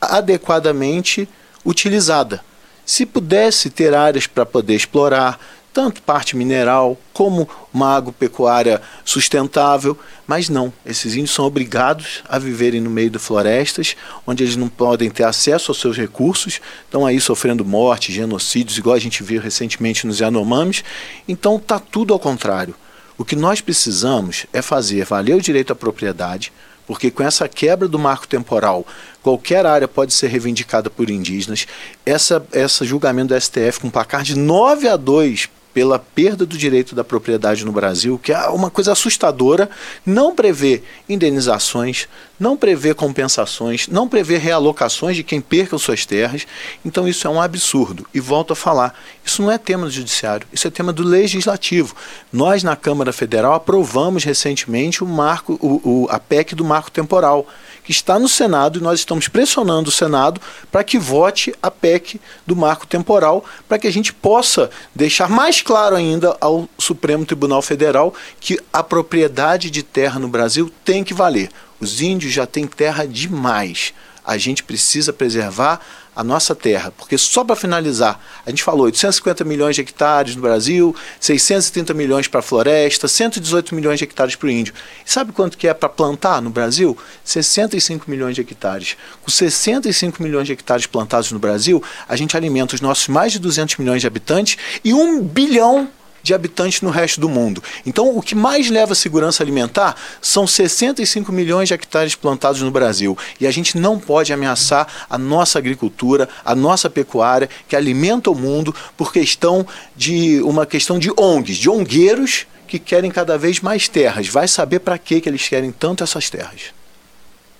adequadamente 0.00 1.28
utilizada. 1.64 2.42
Se 2.86 3.04
pudesse 3.04 3.70
ter 3.70 3.94
áreas 3.94 4.26
para 4.26 4.46
poder 4.46 4.74
explorar, 4.74 5.38
tanto 5.72 6.02
parte 6.02 6.36
mineral 6.36 6.98
como 7.12 7.48
uma 7.72 7.96
agropecuária 7.96 8.82
sustentável, 9.04 9.96
mas 10.26 10.48
não, 10.48 10.72
esses 10.84 11.14
índios 11.14 11.32
são 11.32 11.44
obrigados 11.44 12.22
a 12.28 12.38
viverem 12.38 12.80
no 12.80 12.90
meio 12.90 13.10
de 13.10 13.18
florestas, 13.18 13.96
onde 14.26 14.42
eles 14.42 14.56
não 14.56 14.68
podem 14.68 15.10
ter 15.10 15.24
acesso 15.24 15.70
aos 15.70 15.80
seus 15.80 15.96
recursos, 15.96 16.60
estão 16.84 17.06
aí 17.06 17.20
sofrendo 17.20 17.64
morte, 17.64 18.12
genocídios, 18.12 18.78
igual 18.78 18.96
a 18.96 19.00
gente 19.00 19.22
viu 19.22 19.40
recentemente 19.40 20.06
nos 20.06 20.18
Yanomamis, 20.18 20.82
então 21.28 21.56
está 21.56 21.78
tudo 21.78 22.12
ao 22.12 22.18
contrário. 22.18 22.74
O 23.16 23.24
que 23.24 23.36
nós 23.36 23.60
precisamos 23.60 24.46
é 24.52 24.62
fazer 24.62 25.04
valer 25.04 25.36
o 25.36 25.42
direito 25.42 25.72
à 25.72 25.76
propriedade, 25.76 26.52
porque 26.86 27.10
com 27.10 27.22
essa 27.22 27.48
quebra 27.48 27.86
do 27.86 27.98
marco 27.98 28.26
temporal, 28.26 28.84
qualquer 29.22 29.64
área 29.64 29.86
pode 29.86 30.12
ser 30.12 30.28
reivindicada 30.28 30.90
por 30.90 31.08
indígenas. 31.08 31.66
Essa, 32.04 32.44
essa 32.50 32.84
julgamento 32.84 33.32
do 33.32 33.40
STF 33.40 33.78
com 33.80 33.90
placar 33.90 34.22
de 34.24 34.36
9 34.36 34.88
a 34.88 34.96
2 34.96 35.48
pela 35.72 35.98
perda 35.98 36.44
do 36.44 36.58
direito 36.58 36.94
da 36.94 37.04
propriedade 37.04 37.64
no 37.64 37.72
Brasil, 37.72 38.18
que 38.18 38.32
é 38.32 38.48
uma 38.48 38.70
coisa 38.70 38.92
assustadora, 38.92 39.70
não 40.04 40.34
prevê 40.34 40.82
indenizações, 41.08 42.08
não 42.38 42.56
prevê 42.56 42.94
compensações, 42.94 43.86
não 43.86 44.08
prevê 44.08 44.38
realocações 44.38 45.16
de 45.16 45.22
quem 45.22 45.40
perca 45.40 45.78
suas 45.78 46.04
terras. 46.06 46.46
Então 46.84 47.06
isso 47.06 47.26
é 47.26 47.30
um 47.30 47.40
absurdo. 47.40 48.06
E 48.12 48.20
volto 48.20 48.52
a 48.52 48.56
falar, 48.56 48.98
isso 49.24 49.42
não 49.42 49.50
é 49.50 49.58
tema 49.58 49.84
do 49.84 49.90
judiciário, 49.92 50.46
isso 50.52 50.66
é 50.66 50.70
tema 50.70 50.92
do 50.92 51.02
legislativo. 51.02 51.94
Nós 52.32 52.62
na 52.62 52.74
Câmara 52.74 53.12
Federal 53.12 53.54
aprovamos 53.54 54.24
recentemente 54.24 55.04
o 55.04 55.06
marco, 55.06 55.58
o, 55.60 56.04
o 56.04 56.06
a 56.10 56.18
PEC 56.18 56.54
do 56.54 56.64
marco 56.64 56.90
temporal 56.90 57.46
está 57.90 58.18
no 58.18 58.28
Senado 58.28 58.78
e 58.78 58.82
nós 58.82 59.00
estamos 59.00 59.28
pressionando 59.28 59.88
o 59.88 59.92
Senado 59.92 60.40
para 60.70 60.84
que 60.84 60.98
vote 60.98 61.54
a 61.62 61.70
PEC 61.70 62.20
do 62.46 62.54
marco 62.54 62.86
temporal, 62.86 63.44
para 63.68 63.78
que 63.78 63.86
a 63.86 63.92
gente 63.92 64.12
possa 64.12 64.70
deixar 64.94 65.28
mais 65.28 65.60
claro 65.60 65.96
ainda 65.96 66.36
ao 66.40 66.68
Supremo 66.78 67.26
Tribunal 67.26 67.62
Federal 67.62 68.14
que 68.40 68.58
a 68.72 68.82
propriedade 68.82 69.70
de 69.70 69.82
terra 69.82 70.18
no 70.18 70.28
Brasil 70.28 70.70
tem 70.84 71.02
que 71.02 71.14
valer. 71.14 71.50
Os 71.80 72.00
índios 72.00 72.32
já 72.32 72.46
têm 72.46 72.66
terra 72.66 73.06
demais. 73.06 73.92
A 74.24 74.36
gente 74.36 74.62
precisa 74.62 75.12
preservar 75.12 75.80
a 76.20 76.24
nossa 76.24 76.54
terra. 76.54 76.92
Porque 76.96 77.16
só 77.16 77.42
para 77.42 77.56
finalizar, 77.56 78.20
a 78.44 78.50
gente 78.50 78.62
falou 78.62 78.84
850 78.84 79.42
milhões 79.44 79.74
de 79.74 79.80
hectares 79.80 80.36
no 80.36 80.42
Brasil, 80.42 80.94
630 81.18 81.94
milhões 81.94 82.28
para 82.28 82.40
a 82.40 82.42
floresta, 82.42 83.08
118 83.08 83.74
milhões 83.74 83.98
de 83.98 84.04
hectares 84.04 84.36
para 84.36 84.46
o 84.46 84.50
índio. 84.50 84.74
E 85.04 85.10
sabe 85.10 85.32
quanto 85.32 85.56
que 85.56 85.66
é 85.66 85.72
para 85.72 85.88
plantar 85.88 86.42
no 86.42 86.50
Brasil? 86.50 86.96
65 87.24 88.10
milhões 88.10 88.34
de 88.34 88.42
hectares. 88.42 88.96
Com 89.22 89.30
65 89.30 90.22
milhões 90.22 90.46
de 90.46 90.52
hectares 90.52 90.86
plantados 90.86 91.32
no 91.32 91.38
Brasil, 91.38 91.82
a 92.06 92.14
gente 92.16 92.36
alimenta 92.36 92.74
os 92.74 92.82
nossos 92.82 93.08
mais 93.08 93.32
de 93.32 93.38
200 93.38 93.76
milhões 93.78 94.02
de 94.02 94.06
habitantes 94.06 94.58
e 94.84 94.92
um 94.92 95.22
bilhão 95.22 95.88
de 96.22 96.34
habitantes 96.34 96.80
no 96.82 96.90
resto 96.90 97.20
do 97.20 97.28
mundo. 97.28 97.62
Então, 97.86 98.16
o 98.16 98.22
que 98.22 98.34
mais 98.34 98.70
leva 98.70 98.92
à 98.92 98.96
segurança 98.96 99.42
alimentar 99.42 99.96
são 100.20 100.46
65 100.46 101.32
milhões 101.32 101.68
de 101.68 101.74
hectares 101.74 102.14
plantados 102.14 102.60
no 102.62 102.70
Brasil. 102.70 103.16
E 103.40 103.46
a 103.46 103.50
gente 103.50 103.78
não 103.78 103.98
pode 103.98 104.32
ameaçar 104.32 104.86
a 105.08 105.18
nossa 105.18 105.58
agricultura, 105.58 106.28
a 106.44 106.54
nossa 106.54 106.90
pecuária, 106.90 107.48
que 107.68 107.76
alimenta 107.76 108.30
o 108.30 108.34
mundo, 108.34 108.74
por 108.96 109.12
questão 109.12 109.66
de 109.96 110.40
uma 110.42 110.66
questão 110.66 110.98
de 110.98 111.10
ONGs, 111.16 111.56
de 111.56 111.70
ongueiros 111.70 112.46
que 112.66 112.78
querem 112.78 113.10
cada 113.10 113.36
vez 113.36 113.60
mais 113.60 113.88
terras. 113.88 114.28
Vai 114.28 114.46
saber 114.46 114.80
para 114.80 114.96
que 114.96 115.22
eles 115.26 115.48
querem 115.48 115.72
tanto 115.72 116.04
essas 116.04 116.30
terras. 116.30 116.79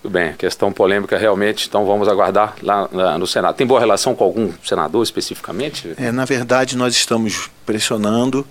Tudo 0.01 0.13
bem, 0.13 0.33
questão 0.33 0.71
polêmica 0.71 1.15
realmente, 1.15 1.67
então 1.67 1.85
vamos 1.85 2.07
aguardar 2.07 2.55
lá, 2.63 2.89
lá, 2.91 3.17
no 3.19 3.27
Senado. 3.27 3.55
Tem 3.55 3.67
boa 3.67 3.79
relação 3.79 4.15
com 4.15 4.23
algum 4.23 4.51
senador 4.63 5.03
especificamente? 5.03 5.93
É, 5.95 6.11
na 6.11 6.25
verdade, 6.25 6.75
nós 6.75 6.95
estamos 6.95 7.51
pressionando 7.67 8.45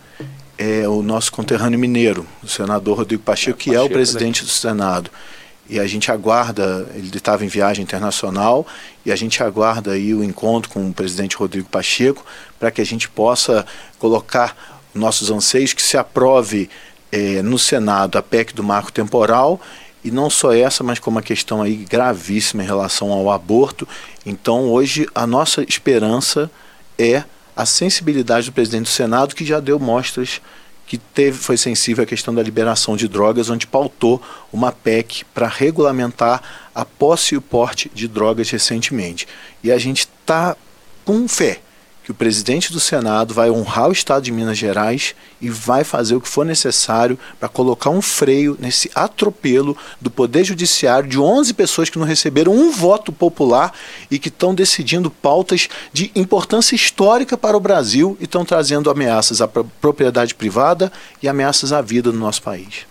é, 0.57 0.87
o 0.87 1.03
nosso 1.03 1.33
conterrâneo 1.33 1.77
mineiro, 1.77 2.25
o 2.41 2.47
senador 2.47 2.99
Rodrigo 2.99 3.25
Pacheco, 3.25 3.59
que 3.59 3.71
Pacheco, 3.71 3.85
é 3.85 3.85
o 3.85 3.91
presidente 3.91 4.43
né? 4.43 4.47
do 4.47 4.53
Senado. 4.53 5.11
E 5.69 5.81
a 5.81 5.87
gente 5.89 6.13
aguarda, 6.13 6.87
ele 6.95 7.11
estava 7.13 7.45
em 7.45 7.49
viagem 7.49 7.83
internacional, 7.83 8.65
e 9.05 9.11
a 9.11 9.17
gente 9.17 9.43
aguarda 9.43 9.93
aí 9.93 10.15
o 10.15 10.23
encontro 10.23 10.71
com 10.71 10.89
o 10.89 10.95
presidente 10.95 11.37
Rodrigo 11.37 11.69
Pacheco 11.69 12.25
para 12.61 12.71
que 12.71 12.81
a 12.81 12.87
gente 12.87 13.09
possa 13.09 13.67
colocar 13.99 14.57
nossos 14.95 15.33
anseios 15.33 15.73
que 15.73 15.83
se 15.83 15.97
aprove 15.97 16.71
é, 17.11 17.43
no 17.43 17.59
Senado 17.59 18.19
a 18.19 18.23
PEC 18.23 18.55
do 18.55 18.63
marco 18.63 18.93
temporal 18.93 19.61
e 20.05 20.11
não 20.11 20.31
só 20.31 20.53
essa, 20.53 20.83
mas 20.83 20.99
como 20.99 21.17
uma 21.17 21.23
questão 21.23 21.63
aí 21.63 21.77
gravíssima 21.77 22.63
em 22.63 22.67
relação 22.67 23.13
ao 23.13 23.31
aborto. 23.31 23.87
Então, 24.25 24.71
hoje, 24.71 25.09
a 25.15 25.27
nossa 25.27 25.63
esperança 25.63 26.51
é 26.99 27.25
a 27.55 27.67
sensibilidade 27.67 28.47
do 28.47 28.53
presidente 28.53 28.85
do 28.85 28.89
Senado, 28.89 29.35
que 29.35 29.45
já 29.45 29.61
deu 29.61 29.79
mostras 29.79 30.41
que 30.87 30.99
teve, 30.99 31.39
foi 31.39 31.57
sensível 31.57 32.03
à 32.03 32.07
questão 32.07 32.35
da 32.35 32.43
liberação 32.43 32.97
de 32.97 33.07
drogas, 33.07 33.49
onde 33.49 33.65
pautou 33.65 34.21
uma 34.53 34.73
PEC 34.73 35.25
para 35.33 35.47
regulamentar 35.47 36.43
a 36.75 36.85
posse 36.85 37.37
e 37.37 37.39
o 37.39 37.43
porte 37.43 37.89
de 37.95 38.09
drogas 38.09 38.51
recentemente. 38.51 39.29
E 39.63 39.71
a 39.71 39.79
gente 39.79 40.01
está 40.01 40.57
com 41.05 41.29
fé 41.29 41.61
que 42.11 42.13
o 42.13 42.15
presidente 42.15 42.73
do 42.73 42.81
Senado 42.81 43.33
vai 43.33 43.51
honrar 43.51 43.89
o 43.89 43.93
Estado 43.93 44.25
de 44.25 44.33
Minas 44.33 44.59
Gerais 44.59 45.15
e 45.41 45.49
vai 45.49 45.85
fazer 45.85 46.17
o 46.17 46.21
que 46.21 46.29
for 46.29 46.45
necessário 46.45 47.17
para 47.39 47.49
colocar 47.49 47.91
um 47.91 48.03
freio 48.03 48.57
nesse 48.59 48.91
atropelo 48.97 49.77
do 50.01 50.11
Poder 50.11 50.43
Judiciário 50.43 51.09
de 51.09 51.21
11 51.21 51.55
pessoas 51.55 51.89
que 51.89 51.99
não 52.01 52.07
receberam 52.07 52.53
um 52.53 52.73
voto 52.73 53.13
popular 53.13 53.73
e 54.11 54.19
que 54.19 54.29
estão 54.29 54.53
decidindo 54.53 55.09
pautas 55.09 55.69
de 55.93 56.11
importância 56.17 56.75
histórica 56.75 57.39
para 57.39 57.57
o 57.57 57.61
Brasil 57.61 58.17
e 58.19 58.25
estão 58.25 58.45
trazendo 58.45 58.91
ameaças 58.91 59.41
à 59.41 59.47
propriedade 59.47 60.35
privada 60.35 60.91
e 61.23 61.29
ameaças 61.29 61.73
à 61.73 61.81
vida 61.81 62.11
no 62.11 62.19
nosso 62.19 62.43
país. 62.43 62.91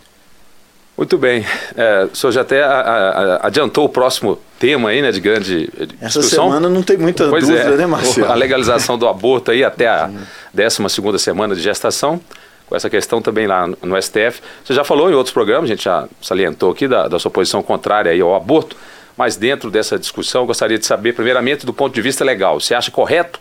Muito 1.00 1.18
bem. 1.18 1.46
É, 1.78 2.10
o 2.12 2.16
senhor 2.16 2.34
já 2.34 2.42
até 2.42 2.62
a, 2.62 2.72
a, 2.72 3.48
adiantou 3.48 3.86
o 3.86 3.90
próximo 3.90 4.38
tema 4.60 4.90
aí, 4.90 5.02
né, 5.02 5.14
de 5.14 5.22
grande 5.22 5.72
discussão. 5.98 6.02
Essa 6.02 6.22
semana 6.22 6.68
não 6.68 6.84
tem 6.84 6.98
muita 6.98 7.30
pois 7.30 7.48
dúvida, 7.48 7.70
é, 7.70 7.78
né, 7.78 7.86
Marcelo? 7.86 8.30
A 8.30 8.36
legalização 8.36 8.98
do 8.98 9.08
aborto 9.08 9.50
aí 9.50 9.64
até 9.64 9.88
a 9.88 10.10
12 10.54 10.90
segunda 10.90 11.18
semana 11.18 11.56
de 11.56 11.62
gestação, 11.62 12.20
com 12.68 12.76
essa 12.76 12.90
questão 12.90 13.22
também 13.22 13.48
lá 13.48 13.66
no 13.66 14.02
STF. 14.02 14.42
Você 14.62 14.74
já 14.74 14.84
falou 14.84 15.10
em 15.10 15.14
outros 15.14 15.32
programas, 15.32 15.70
a 15.70 15.74
gente 15.74 15.86
já 15.86 16.06
salientou 16.22 16.70
aqui 16.70 16.86
da, 16.86 17.08
da 17.08 17.18
sua 17.18 17.32
posição 17.32 17.64
contrária 17.64 18.12
aí 18.12 18.20
ao 18.20 18.36
aborto, 18.36 18.76
mas 19.16 19.38
dentro 19.38 19.72
dessa 19.72 19.98
discussão 19.98 20.42
eu 20.42 20.48
gostaria 20.48 20.78
de 20.78 20.86
saber, 20.86 21.14
primeiramente, 21.14 21.66
do 21.66 21.72
ponto 21.72 21.96
de 21.96 22.02
vista 22.02 22.26
legal, 22.26 22.60
você 22.60 22.76
acha 22.76 22.92
correto 22.92 23.40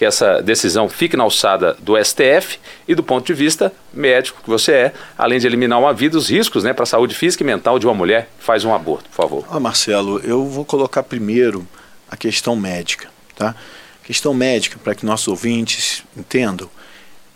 que 0.00 0.04
essa 0.06 0.40
decisão 0.40 0.88
fique 0.88 1.14
na 1.14 1.24
alçada 1.24 1.76
do 1.78 2.02
STF 2.02 2.58
e 2.88 2.94
do 2.94 3.02
ponto 3.02 3.26
de 3.26 3.34
vista 3.34 3.70
médico 3.92 4.40
que 4.42 4.48
você 4.48 4.72
é, 4.72 4.92
além 5.18 5.38
de 5.38 5.46
eliminar 5.46 5.78
uma 5.78 5.92
vida, 5.92 6.16
os 6.16 6.30
riscos 6.30 6.64
né, 6.64 6.72
para 6.72 6.84
a 6.84 6.86
saúde 6.86 7.14
física 7.14 7.44
e 7.44 7.46
mental 7.46 7.78
de 7.78 7.86
uma 7.86 7.92
mulher 7.92 8.30
que 8.38 8.42
faz 8.42 8.64
um 8.64 8.74
aborto, 8.74 9.10
por 9.10 9.16
favor. 9.16 9.44
Ah, 9.50 9.60
Marcelo, 9.60 10.18
eu 10.20 10.46
vou 10.46 10.64
colocar 10.64 11.02
primeiro 11.02 11.68
a 12.10 12.16
questão 12.16 12.56
médica. 12.56 13.10
Tá? 13.36 13.54
A 14.02 14.06
questão 14.06 14.32
médica, 14.32 14.78
para 14.82 14.94
que 14.94 15.04
nossos 15.04 15.28
ouvintes 15.28 16.02
entendam, 16.16 16.70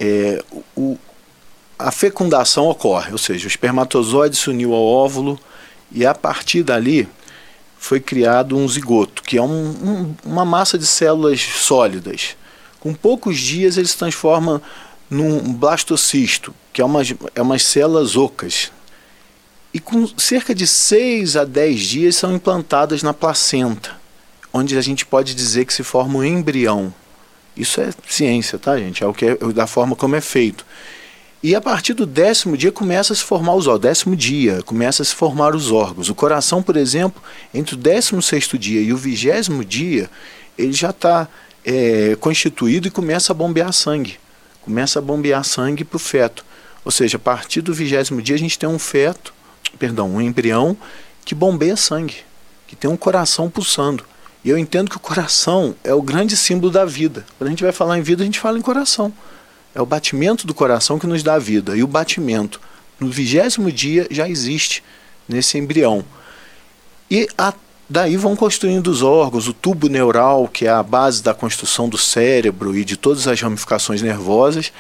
é, 0.00 0.42
o, 0.75 0.97
a 1.78 1.90
fecundação 1.90 2.66
ocorre, 2.66 3.12
ou 3.12 3.18
seja, 3.18 3.44
o 3.44 3.49
espermatozoide 3.49 4.37
se 4.37 4.49
uniu 4.49 4.73
ao 4.73 4.83
óvulo 4.83 5.38
e 5.92 6.06
a 6.06 6.14
partir 6.14 6.62
dali 6.62 7.06
foi 7.76 8.00
criado 8.00 8.56
um 8.56 8.66
zigoto, 8.66 9.23
que 9.23 9.37
é 9.37 9.42
um, 9.42 9.68
um, 9.68 10.14
uma 10.25 10.47
massa 10.47 10.78
de 10.78 10.87
células 10.87 11.42
sólidas 11.42 12.38
com 12.84 12.92
poucos 12.92 13.38
dias 13.38 13.78
ele 13.78 13.88
se 13.88 13.96
transforma 13.96 14.60
num 15.08 15.54
blastocisto, 15.54 16.54
que 16.70 16.82
é 16.82 16.84
umas, 16.84 17.14
é 17.34 17.40
umas 17.40 17.62
células 17.62 18.14
ocas. 18.14 18.70
E 19.72 19.80
com 19.80 20.06
cerca 20.18 20.54
de 20.54 20.66
6 20.66 21.34
a 21.34 21.44
10 21.44 21.80
dias 21.80 22.16
são 22.16 22.34
implantadas 22.34 23.02
na 23.02 23.14
placenta, 23.14 23.96
onde 24.52 24.76
a 24.76 24.82
gente 24.82 25.06
pode 25.06 25.34
dizer 25.34 25.64
que 25.64 25.72
se 25.72 25.82
forma 25.82 26.18
um 26.18 26.24
embrião. 26.24 26.92
Isso 27.56 27.80
é 27.80 27.88
ciência, 28.06 28.58
tá, 28.58 28.76
gente? 28.76 29.02
É 29.02 29.06
o 29.06 29.14
que 29.14 29.24
é, 29.24 29.34
da 29.54 29.66
forma 29.66 29.96
como 29.96 30.14
é 30.16 30.20
feito. 30.20 30.66
E 31.42 31.54
a 31.54 31.62
partir 31.62 31.94
do 31.94 32.04
décimo 32.04 32.54
dia 32.54 32.70
começa 32.70 33.14
a 33.14 33.16
se 33.16 33.22
formar 33.22 33.54
os 33.54 33.66
órgãos. 33.66 33.80
Décimo 33.82 34.14
dia 34.14 34.62
começa 34.62 35.00
a 35.00 35.06
se 35.06 35.14
formar 35.14 35.54
os 35.54 35.72
órgãos. 35.72 36.10
O 36.10 36.14
coração, 36.14 36.62
por 36.62 36.76
exemplo, 36.76 37.22
entre 37.54 37.76
o 37.76 37.78
décimo 37.78 38.20
sexto 38.20 38.58
dia 38.58 38.82
e 38.82 38.92
o 38.92 38.96
vigésimo 38.98 39.64
dia, 39.64 40.10
ele 40.58 40.74
já 40.74 40.90
está 40.90 41.26
é, 41.64 42.16
constituído 42.21 42.88
e 42.88 42.90
começa 42.90 43.33
a 43.33 43.35
bombear 43.35 43.73
sangue. 43.73 44.18
Começa 44.61 44.99
a 44.99 45.02
bombear 45.02 45.44
sangue 45.44 45.85
para 45.85 45.97
o 45.97 46.00
feto. 46.00 46.44
Ou 46.85 46.90
seja, 46.90 47.16
a 47.16 47.21
partir 47.21 47.61
do 47.61 47.73
vigésimo 47.73 48.21
dia 48.21 48.35
a 48.35 48.38
gente 48.38 48.59
tem 48.59 48.68
um 48.68 48.78
feto, 48.78 49.33
perdão, 49.78 50.11
um 50.11 50.21
embrião 50.21 50.76
que 51.25 51.35
bombeia 51.35 51.76
sangue, 51.76 52.16
que 52.66 52.76
tem 52.76 52.90
um 52.90 52.97
coração 52.97 53.49
pulsando. 53.49 54.04
E 54.44 54.50
eu 54.50 54.59
entendo 54.59 54.90
que 54.90 54.97
o 54.97 55.00
coração 55.00 55.75
é 55.83 55.94
o 55.94 56.02
grande 56.02 56.37
símbolo 56.37 56.71
da 56.71 56.85
vida. 56.85 57.25
Quando 57.38 57.49
a 57.49 57.50
gente 57.50 57.62
vai 57.62 57.73
falar 57.73 57.99
em 57.99 58.02
vida, 58.02 58.23
a 58.23 58.26
gente 58.26 58.38
fala 58.38 58.59
em 58.59 58.62
coração. 58.62 59.12
É 59.75 59.80
o 59.80 59.87
batimento 59.87 60.47
do 60.47 60.52
coração 60.52 60.99
que 60.99 61.06
nos 61.06 61.23
dá 61.23 61.35
a 61.35 61.38
vida. 61.38 61.75
E 61.75 61.83
o 61.83 61.87
batimento 61.87 62.61
no 63.00 63.09
vigésimo 63.09 63.73
dia 63.73 64.06
já 64.11 64.28
existe 64.28 64.85
nesse 65.26 65.56
embrião. 65.56 66.04
E 67.11 67.26
a 67.38 67.54
Daí 67.88 68.16
vão 68.16 68.34
construindo 68.34 68.88
os 68.88 69.02
órgãos, 69.02 69.46
o 69.46 69.52
tubo 69.52 69.88
neural, 69.88 70.48
que 70.48 70.66
é 70.66 70.70
a 70.70 70.82
base 70.82 71.22
da 71.22 71.34
construção 71.34 71.88
do 71.88 71.98
cérebro 71.98 72.76
e 72.76 72.84
de 72.84 72.96
todas 72.96 73.28
as 73.28 73.40
ramificações 73.40 74.00
nervosas. 74.00 74.72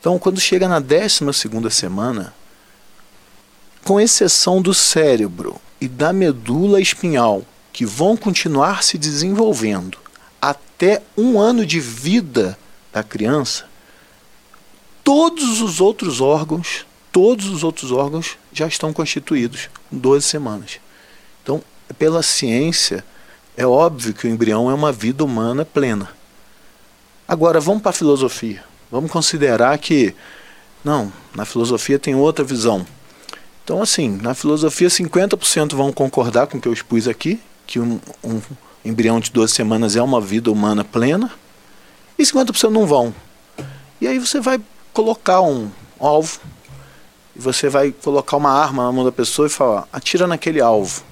Então, 0.00 0.18
quando 0.18 0.40
chega 0.40 0.66
na 0.66 0.80
12 0.80 1.32
semana, 1.70 2.34
com 3.84 4.00
exceção 4.00 4.60
do 4.60 4.74
cérebro 4.74 5.60
e 5.80 5.86
da 5.86 6.12
medula 6.12 6.80
espinhal, 6.80 7.42
que 7.72 7.86
vão 7.86 8.16
continuar 8.16 8.82
se 8.82 8.98
desenvolvendo 8.98 9.96
até 10.42 11.02
um 11.16 11.38
ano 11.38 11.64
de 11.64 11.78
vida 11.78 12.58
da 12.92 13.02
criança, 13.02 13.64
todos 15.04 15.60
os 15.60 15.80
outros 15.80 16.20
órgãos, 16.20 16.84
todos 17.12 17.46
os 17.46 17.62
outros 17.62 17.92
órgãos 17.92 18.36
já 18.52 18.66
estão 18.66 18.92
constituídos 18.92 19.68
em 19.92 19.98
12 19.98 20.26
semanas. 20.26 20.80
Então, 21.42 21.62
pela 21.94 22.22
ciência, 22.22 23.04
é 23.56 23.66
óbvio 23.66 24.14
que 24.14 24.26
o 24.26 24.30
embrião 24.30 24.70
é 24.70 24.74
uma 24.74 24.92
vida 24.92 25.24
humana 25.24 25.64
plena. 25.64 26.08
Agora, 27.26 27.60
vamos 27.60 27.82
para 27.82 27.90
a 27.90 27.94
filosofia. 27.94 28.64
Vamos 28.90 29.10
considerar 29.10 29.76
que, 29.78 30.14
não, 30.84 31.12
na 31.34 31.44
filosofia 31.44 31.98
tem 31.98 32.14
outra 32.14 32.44
visão. 32.44 32.84
Então, 33.62 33.80
assim, 33.80 34.18
na 34.20 34.34
filosofia, 34.34 34.88
50% 34.88 35.74
vão 35.74 35.92
concordar 35.92 36.46
com 36.48 36.58
o 36.58 36.60
que 36.60 36.66
eu 36.66 36.72
expus 36.72 37.06
aqui, 37.06 37.40
que 37.66 37.78
um, 37.78 38.00
um 38.24 38.40
embrião 38.84 39.20
de 39.20 39.30
duas 39.30 39.52
semanas 39.52 39.94
é 39.94 40.02
uma 40.02 40.20
vida 40.20 40.50
humana 40.50 40.82
plena, 40.82 41.30
e 42.18 42.22
50% 42.22 42.70
não 42.70 42.86
vão. 42.86 43.14
E 44.00 44.08
aí 44.08 44.18
você 44.18 44.40
vai 44.40 44.60
colocar 44.92 45.40
um 45.40 45.70
alvo, 46.00 46.40
e 47.36 47.38
você 47.38 47.68
vai 47.68 47.92
colocar 47.92 48.36
uma 48.36 48.50
arma 48.50 48.84
na 48.84 48.92
mão 48.92 49.04
da 49.04 49.12
pessoa 49.12 49.46
e 49.46 49.50
falar: 49.50 49.86
atira 49.92 50.26
naquele 50.26 50.60
alvo. 50.60 51.04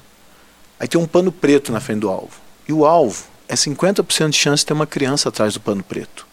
Aí 0.78 0.86
tem 0.86 1.00
um 1.00 1.06
pano 1.06 1.32
preto 1.32 1.72
na 1.72 1.80
frente 1.80 2.00
do 2.00 2.08
alvo. 2.08 2.32
E 2.68 2.72
o 2.72 2.84
alvo 2.84 3.24
é 3.48 3.54
50% 3.54 4.30
de 4.30 4.36
chance 4.36 4.62
de 4.62 4.66
ter 4.66 4.72
uma 4.72 4.86
criança 4.86 5.28
atrás 5.28 5.54
do 5.54 5.60
pano 5.60 5.82
preto. 5.82 6.26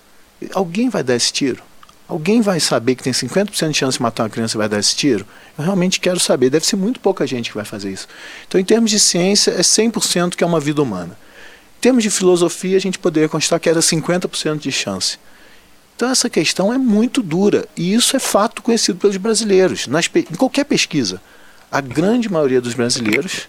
Alguém 0.53 0.89
vai 0.89 1.03
dar 1.03 1.15
esse 1.15 1.31
tiro? 1.31 1.63
Alguém 2.07 2.41
vai 2.41 2.59
saber 2.59 2.95
que 2.95 3.03
tem 3.03 3.13
50% 3.13 3.69
de 3.71 3.77
chance 3.77 3.97
de 3.97 4.03
matar 4.03 4.23
uma 4.23 4.29
criança 4.29 4.55
e 4.55 4.59
vai 4.59 4.69
dar 4.69 4.77
esse 4.77 4.95
tiro? 4.95 5.25
Eu 5.57 5.63
realmente 5.63 5.99
quero 5.99 6.19
saber. 6.19 6.49
Deve 6.49 6.65
ser 6.65 6.75
muito 6.75 6.99
pouca 6.99 7.25
gente 7.25 7.49
que 7.49 7.55
vai 7.55 7.65
fazer 7.65 7.91
isso. 7.91 8.07
Então, 8.47 8.61
em 8.61 8.65
termos 8.65 8.91
de 8.91 8.99
ciência, 8.99 9.51
é 9.51 9.61
100% 9.61 10.35
que 10.35 10.43
é 10.43 10.47
uma 10.47 10.59
vida 10.59 10.81
humana. 10.83 11.17
Em 11.77 11.81
termos 11.81 12.03
de 12.03 12.11
filosofia, 12.11 12.77
a 12.77 12.81
gente 12.81 12.99
poderia 12.99 13.29
constar 13.29 13.59
que 13.59 13.69
era 13.69 13.79
50% 13.79 14.59
de 14.59 14.71
chance. 14.71 15.17
Então 15.95 16.09
essa 16.09 16.29
questão 16.29 16.73
é 16.73 16.77
muito 16.77 17.23
dura 17.23 17.65
e 17.75 17.93
isso 17.93 18.17
é 18.17 18.19
fato 18.19 18.61
conhecido 18.61 18.99
pelos 18.99 19.15
brasileiros. 19.15 19.87
Nas, 19.87 20.09
em 20.13 20.35
qualquer 20.35 20.65
pesquisa, 20.65 21.21
a 21.71 21.79
grande 21.79 22.29
maioria 22.29 22.59
dos 22.59 22.73
brasileiros 22.73 23.47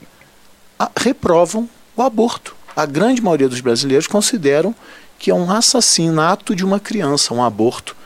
reprovam 0.97 1.69
o 1.97 2.03
aborto. 2.03 2.55
A 2.75 2.85
grande 2.85 3.23
maioria 3.23 3.49
dos 3.49 3.61
brasileiros 3.61 4.07
consideram 4.07 4.75
que 5.19 5.31
é 5.31 5.35
um 5.35 5.51
assassinato 5.51 6.55
de 6.55 6.65
uma 6.65 6.79
criança, 6.79 7.33
um 7.33 7.43
aborto. 7.43 7.97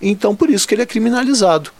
Então 0.00 0.36
por 0.36 0.50
isso 0.50 0.68
que 0.68 0.74
ele 0.74 0.82
é 0.82 0.86
criminalizado. 0.86 1.70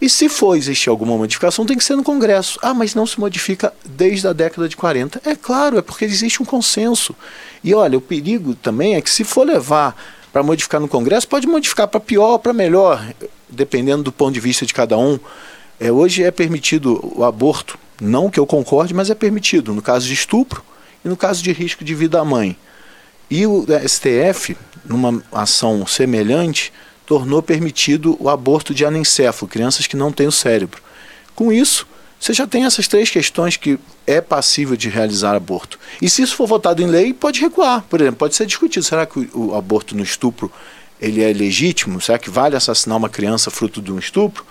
E 0.00 0.08
se 0.08 0.28
for 0.28 0.56
existir 0.56 0.90
alguma 0.90 1.16
modificação, 1.16 1.66
tem 1.66 1.76
que 1.76 1.82
ser 1.82 1.96
no 1.96 2.04
Congresso. 2.04 2.58
Ah, 2.62 2.72
mas 2.72 2.94
não 2.94 3.04
se 3.04 3.18
modifica 3.18 3.72
desde 3.84 4.28
a 4.28 4.32
década 4.32 4.68
de 4.68 4.76
40. 4.76 5.20
É 5.24 5.34
claro, 5.34 5.76
é 5.76 5.82
porque 5.82 6.04
existe 6.04 6.40
um 6.40 6.46
consenso. 6.46 7.16
E 7.64 7.74
olha, 7.74 7.98
o 7.98 8.00
perigo 8.00 8.54
também 8.54 8.94
é 8.94 9.00
que 9.00 9.10
se 9.10 9.24
for 9.24 9.44
levar 9.44 9.96
para 10.32 10.42
modificar 10.42 10.80
no 10.80 10.86
Congresso, 10.86 11.26
pode 11.26 11.48
modificar 11.48 11.88
para 11.88 11.98
pior 11.98 12.32
ou 12.32 12.38
para 12.38 12.52
melhor, 12.52 13.04
dependendo 13.48 14.04
do 14.04 14.12
ponto 14.12 14.32
de 14.32 14.40
vista 14.40 14.64
de 14.64 14.72
cada 14.72 14.96
um. 14.96 15.18
É, 15.80 15.90
hoje 15.90 16.22
é 16.22 16.30
permitido 16.30 17.00
o 17.16 17.24
aborto, 17.24 17.76
não 18.00 18.30
que 18.30 18.38
eu 18.38 18.46
concorde, 18.46 18.94
mas 18.94 19.10
é 19.10 19.14
permitido 19.14 19.74
no 19.74 19.82
caso 19.82 20.06
de 20.06 20.14
estupro 20.14 20.62
e 21.04 21.08
no 21.08 21.16
caso 21.16 21.42
de 21.42 21.52
risco 21.52 21.84
de 21.84 21.94
vida 21.94 22.20
à 22.20 22.24
mãe. 22.24 22.56
E 23.30 23.46
o 23.46 23.66
STF, 23.86 24.56
numa 24.84 25.22
ação 25.32 25.86
semelhante, 25.86 26.72
tornou 27.04 27.42
permitido 27.42 28.16
o 28.20 28.28
aborto 28.28 28.74
de 28.74 28.84
anencefalo, 28.84 29.50
crianças 29.50 29.86
que 29.86 29.96
não 29.96 30.12
têm 30.12 30.26
o 30.26 30.32
cérebro. 30.32 30.80
Com 31.34 31.52
isso, 31.52 31.86
você 32.18 32.32
já 32.32 32.46
tem 32.46 32.64
essas 32.64 32.88
três 32.88 33.10
questões 33.10 33.56
que 33.56 33.78
é 34.06 34.20
passível 34.20 34.76
de 34.76 34.88
realizar 34.88 35.34
aborto. 35.34 35.78
E 36.02 36.10
se 36.10 36.22
isso 36.22 36.34
for 36.34 36.46
votado 36.46 36.82
em 36.82 36.86
lei, 36.86 37.12
pode 37.12 37.40
recuar. 37.40 37.82
Por 37.82 38.00
exemplo, 38.00 38.18
pode 38.18 38.34
ser 38.34 38.46
discutido. 38.46 38.84
Será 38.84 39.06
que 39.06 39.20
o, 39.20 39.50
o 39.50 39.54
aborto 39.54 39.96
no 39.96 40.02
estupro 40.02 40.50
ele 41.00 41.22
é 41.22 41.32
legítimo? 41.32 42.00
Será 42.00 42.18
que 42.18 42.28
vale 42.28 42.56
assassinar 42.56 42.98
uma 42.98 43.08
criança 43.08 43.50
fruto 43.50 43.80
de 43.80 43.92
um 43.92 43.98
estupro? 43.98 44.44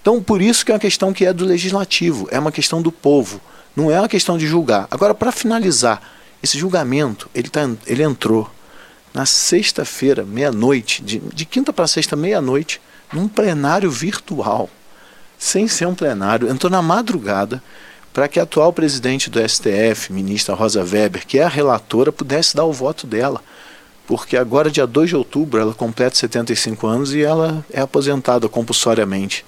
Então, 0.00 0.22
por 0.22 0.40
isso 0.40 0.64
que 0.64 0.72
é 0.72 0.74
uma 0.74 0.80
questão 0.80 1.12
que 1.12 1.26
é 1.26 1.32
do 1.32 1.44
legislativo, 1.44 2.26
é 2.30 2.38
uma 2.38 2.52
questão 2.52 2.80
do 2.80 2.90
povo, 2.90 3.40
não 3.76 3.90
é 3.90 3.98
uma 3.98 4.08
questão 4.08 4.38
de 4.38 4.46
julgar. 4.46 4.88
Agora, 4.90 5.14
para 5.14 5.30
finalizar, 5.30 6.02
esse 6.42 6.58
julgamento, 6.58 7.28
ele, 7.34 7.48
tá, 7.48 7.68
ele 7.86 8.02
entrou 8.02 8.50
na 9.12 9.26
sexta-feira, 9.26 10.24
meia-noite, 10.24 11.02
de, 11.02 11.18
de 11.18 11.44
quinta 11.44 11.72
para 11.72 11.86
sexta, 11.86 12.16
meia-noite, 12.16 12.80
num 13.12 13.28
plenário 13.28 13.90
virtual 13.90 14.70
sem 15.40 15.66
ser 15.66 15.86
um 15.86 15.94
plenário, 15.94 16.50
entrou 16.50 16.70
na 16.70 16.82
madrugada 16.82 17.62
para 18.12 18.28
que 18.28 18.38
a 18.38 18.42
atual 18.42 18.74
presidente 18.74 19.30
do 19.30 19.40
STF, 19.40 20.12
ministra 20.12 20.54
Rosa 20.54 20.84
Weber, 20.84 21.26
que 21.26 21.38
é 21.38 21.44
a 21.44 21.48
relatora, 21.48 22.12
pudesse 22.12 22.54
dar 22.54 22.64
o 22.64 22.72
voto 22.72 23.06
dela. 23.06 23.40
Porque 24.06 24.36
agora, 24.36 24.70
dia 24.70 24.86
2 24.86 25.08
de 25.08 25.16
outubro, 25.16 25.58
ela 25.58 25.72
completa 25.72 26.16
75 26.16 26.86
anos 26.86 27.14
e 27.14 27.22
ela 27.22 27.64
é 27.72 27.80
aposentada 27.80 28.48
compulsoriamente. 28.50 29.46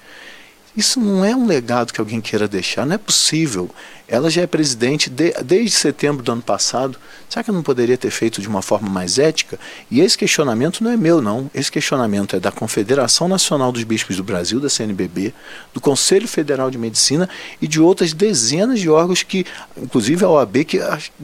Isso 0.75 0.99
não 0.99 1.23
é 1.23 1.35
um 1.35 1.45
legado 1.45 1.93
que 1.93 2.01
alguém 2.01 2.19
queira 2.19 2.47
deixar, 2.47 2.83
não 2.83 2.95
é 2.95 2.97
possível. 2.97 3.69
Ela 4.07 4.29
já 4.29 4.41
é 4.41 4.47
presidente 4.47 5.07
de, 5.07 5.31
desde 5.43 5.75
setembro 5.75 6.23
do 6.23 6.31
ano 6.31 6.41
passado. 6.41 6.97
Será 7.29 7.43
que 7.43 7.51
não 7.51 7.61
poderia 7.61 7.95
ter 7.95 8.09
feito 8.09 8.41
de 8.41 8.47
uma 8.47 8.61
forma 8.61 8.89
mais 8.89 9.19
ética? 9.19 9.59
E 9.89 10.01
esse 10.01 10.17
questionamento 10.17 10.83
não 10.83 10.89
é 10.89 10.97
meu, 10.97 11.21
não. 11.21 11.49
Esse 11.53 11.71
questionamento 11.71 12.35
é 12.35 12.39
da 12.39 12.51
Confederação 12.51 13.27
Nacional 13.27 13.71
dos 13.71 13.83
Bispos 13.83 14.17
do 14.17 14.23
Brasil, 14.23 14.59
da 14.59 14.67
CNBB, 14.67 15.31
do 15.75 15.79
Conselho 15.79 16.27
Federal 16.27 16.71
de 16.71 16.77
Medicina 16.79 17.29
e 17.61 17.67
de 17.67 17.79
outras 17.79 18.11
dezenas 18.11 18.79
de 18.79 18.89
órgãos 18.89 19.21
que, 19.21 19.45
inclusive 19.77 20.25
a 20.25 20.29
OAB, 20.29 20.65
que, 20.65 20.79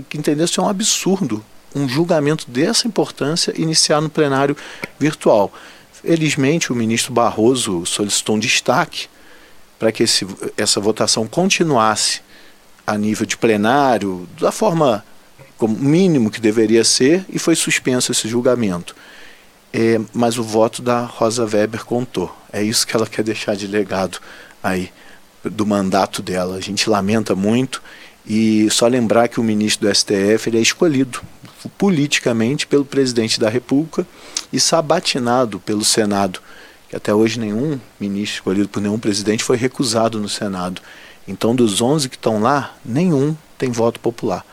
que 0.07 0.17
entendeu 0.17 0.47
é 0.57 0.61
um 0.61 0.69
absurdo 0.69 1.43
um 1.75 1.87
julgamento 1.87 2.49
dessa 2.49 2.87
importância 2.87 3.53
iniciar 3.55 4.01
no 4.01 4.09
plenário 4.09 4.57
virtual. 4.99 5.53
Felizmente, 6.01 6.71
o 6.71 6.75
ministro 6.75 7.13
Barroso 7.13 7.85
solicitou 7.85 8.35
um 8.35 8.39
destaque 8.39 9.07
para 9.79 9.91
que 9.91 10.03
esse, 10.03 10.27
essa 10.57 10.79
votação 10.79 11.25
continuasse 11.25 12.21
a 12.85 12.97
nível 12.97 13.25
de 13.25 13.37
plenário, 13.37 14.27
da 14.39 14.51
forma 14.51 15.05
como 15.57 15.77
mínimo 15.77 16.29
que 16.29 16.41
deveria 16.41 16.83
ser, 16.83 17.25
e 17.29 17.39
foi 17.39 17.55
suspenso 17.55 18.11
esse 18.11 18.27
julgamento. 18.27 18.95
É, 19.71 19.99
mas 20.13 20.37
o 20.37 20.43
voto 20.43 20.81
da 20.81 21.01
Rosa 21.01 21.45
Weber 21.45 21.85
contou. 21.85 22.35
É 22.51 22.61
isso 22.61 22.85
que 22.85 22.95
ela 22.95 23.07
quer 23.07 23.23
deixar 23.23 23.55
de 23.55 23.67
legado 23.67 24.19
aí 24.61 24.91
do 25.43 25.65
mandato 25.65 26.21
dela. 26.21 26.55
A 26.55 26.61
gente 26.61 26.89
lamenta 26.89 27.35
muito 27.35 27.81
e 28.25 28.69
só 28.71 28.87
lembrar 28.87 29.27
que 29.27 29.39
o 29.39 29.43
ministro 29.43 29.87
do 29.87 29.95
STF 29.95 30.47
ele 30.49 30.57
é 30.57 30.61
escolhido 30.61 31.21
politicamente 31.77 32.65
pelo 32.67 32.85
presidente 32.85 33.39
da 33.39 33.49
República 33.49 34.05
e 34.51 34.59
sabatinado 34.59 35.59
pelo 35.59 35.85
Senado 35.85 36.41
que 36.89 36.95
até 36.95 37.13
hoje 37.13 37.39
nenhum 37.39 37.80
ministro 37.99 38.38
escolhido 38.38 38.67
por 38.67 38.82
nenhum 38.82 38.99
presidente 38.99 39.43
foi 39.43 39.56
recusado 39.56 40.19
no 40.19 40.28
Senado. 40.28 40.82
Então, 41.28 41.56
dos 41.56 41.82
11 41.82 42.10
que 42.10 42.15
estão 42.15 42.41
lá, 42.41 42.75
nenhum 42.84 43.38
tem 43.58 43.71
voto 43.71 43.99
popular. 43.99 44.43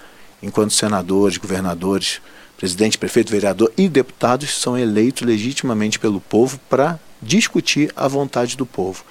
Enquanto 0.42 0.74
senadores, 0.74 1.38
governadores, 1.38 2.20
presidente, 2.58 2.98
prefeito, 2.98 3.30
vereador 3.30 3.72
e 3.76 3.88
deputados 3.88 4.50
são 4.50 4.76
eleitos 4.76 5.26
legitimamente 5.26 5.98
pelo 5.98 6.20
povo 6.20 6.60
para 6.68 7.00
discutir 7.22 7.90
a 7.96 8.06
vontade 8.06 8.56
do 8.56 8.66
povo. 8.66 9.02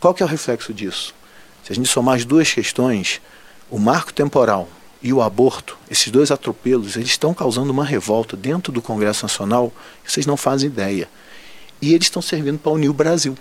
Qual 0.00 0.12
que 0.12 0.22
é 0.22 0.26
o 0.26 0.28
reflexo 0.28 0.74
disso? 0.74 1.14
Se 1.64 1.72
a 1.72 1.74
gente 1.74 1.88
somar 1.88 2.16
as 2.16 2.24
duas 2.24 2.52
questões, 2.52 3.20
o 3.70 3.78
marco 3.78 4.12
temporal 4.12 4.68
e 5.00 5.12
o 5.12 5.22
aborto, 5.22 5.78
esses 5.88 6.10
dois 6.10 6.32
atropelos, 6.32 6.96
eles 6.96 7.10
estão 7.10 7.32
causando 7.32 7.70
uma 7.70 7.84
revolta 7.84 8.36
dentro 8.36 8.72
do 8.72 8.82
Congresso 8.82 9.24
Nacional 9.24 9.72
que 10.04 10.10
vocês 10.10 10.26
não 10.26 10.36
fazem 10.36 10.68
ideia. 10.68 11.08
E 11.80 11.94
eles 11.94 12.06
estão 12.06 12.22
servindo 12.22 12.58
para 12.58 12.72
unir 12.72 12.88
o 12.88 12.94
Brasil. 12.94 13.36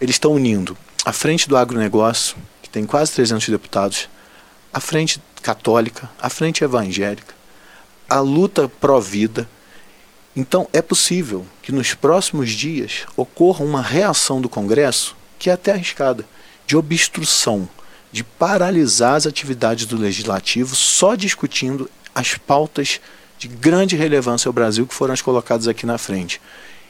Eles 0.00 0.16
estão 0.16 0.32
unindo 0.32 0.76
a 1.04 1.12
frente 1.12 1.48
do 1.48 1.56
agronegócio, 1.56 2.36
que 2.62 2.68
tem 2.68 2.84
quase 2.84 3.12
300 3.12 3.48
deputados, 3.48 4.08
a 4.72 4.80
frente 4.80 5.20
católica, 5.42 6.10
a 6.20 6.28
frente 6.28 6.64
evangélica, 6.64 7.34
a 8.08 8.20
luta 8.20 8.68
pró-vida. 8.68 9.48
Então, 10.34 10.68
é 10.72 10.82
possível 10.82 11.46
que 11.62 11.72
nos 11.72 11.94
próximos 11.94 12.50
dias 12.50 13.06
ocorra 13.16 13.64
uma 13.64 13.80
reação 13.80 14.40
do 14.40 14.48
Congresso, 14.48 15.16
que 15.38 15.48
é 15.48 15.52
até 15.52 15.72
arriscada, 15.72 16.26
de 16.66 16.76
obstrução, 16.76 17.68
de 18.10 18.24
paralisar 18.24 19.14
as 19.14 19.26
atividades 19.26 19.86
do 19.86 19.96
Legislativo 19.96 20.74
só 20.74 21.14
discutindo 21.14 21.88
as 22.14 22.34
pautas 22.34 23.00
de 23.38 23.46
grande 23.46 23.94
relevância 23.94 24.48
ao 24.48 24.52
Brasil 24.52 24.86
que 24.86 24.94
foram 24.94 25.14
as 25.14 25.22
colocadas 25.22 25.68
aqui 25.68 25.86
na 25.86 25.98
frente. 25.98 26.40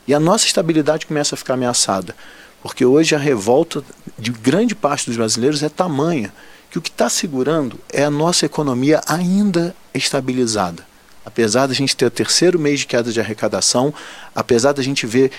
E 0.07 0.15
a 0.15 0.21
nossa 0.21 0.47
estabilidade 0.47 1.07
começa 1.07 1.35
a 1.35 1.39
ficar 1.39 1.55
ameaçada, 1.55 2.15
porque 2.63 2.85
hoje 2.85 3.15
a 3.15 3.19
revolta 3.19 3.83
de 4.19 4.31
grande 4.31 4.75
parte 4.75 5.07
dos 5.07 5.17
brasileiros 5.17 5.63
é 5.63 5.69
tamanha 5.69 6.33
que 6.71 6.79
o 6.79 6.83
que 6.83 6.91
está 6.91 7.09
segurando 7.09 7.79
é 7.93 8.05
a 8.05 8.11
nossa 8.11 8.47
economia 8.47 9.01
ainda 9.07 9.75
estabilizada. 9.95 10.87
Apesar 11.25 11.67
da 11.67 11.75
gente 11.75 11.97
ter 11.97 12.07
o 12.07 12.11
terceiro 12.11 12.59
mês 12.59 12.81
de 12.81 12.87
queda 12.87 13.11
de 13.11 13.21
arrecadação, 13.21 13.93
apesar 14.35 14.73
da 14.73 14.83
gente 14.83 15.07
ver 15.07 15.33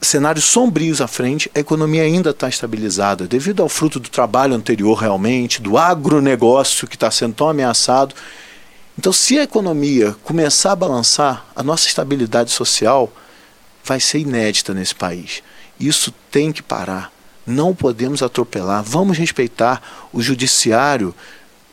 cenários 0.00 0.44
sombrios 0.44 1.00
à 1.00 1.06
frente, 1.06 1.50
a 1.54 1.60
economia 1.60 2.02
ainda 2.02 2.30
está 2.30 2.48
estabilizada, 2.48 3.26
devido 3.26 3.62
ao 3.62 3.68
fruto 3.68 3.98
do 3.98 4.08
trabalho 4.08 4.54
anterior 4.54 4.94
realmente, 4.94 5.62
do 5.62 5.78
agronegócio 5.78 6.86
que 6.86 6.96
está 6.96 7.10
sendo 7.10 7.34
tão 7.34 7.48
ameaçado. 7.48 8.14
Então, 8.98 9.12
se 9.12 9.38
a 9.38 9.44
economia 9.44 10.14
começar 10.22 10.72
a 10.72 10.76
balançar, 10.76 11.46
a 11.54 11.62
nossa 11.62 11.86
estabilidade 11.86 12.50
social 12.50 13.12
vai 13.84 14.00
ser 14.00 14.18
inédita 14.18 14.72
nesse 14.74 14.94
país. 14.94 15.42
Isso 15.78 16.12
tem 16.30 16.52
que 16.52 16.62
parar. 16.62 17.12
Não 17.46 17.74
podemos 17.74 18.22
atropelar. 18.22 18.82
Vamos 18.82 19.18
respeitar. 19.18 20.08
O 20.12 20.22
judiciário 20.22 21.14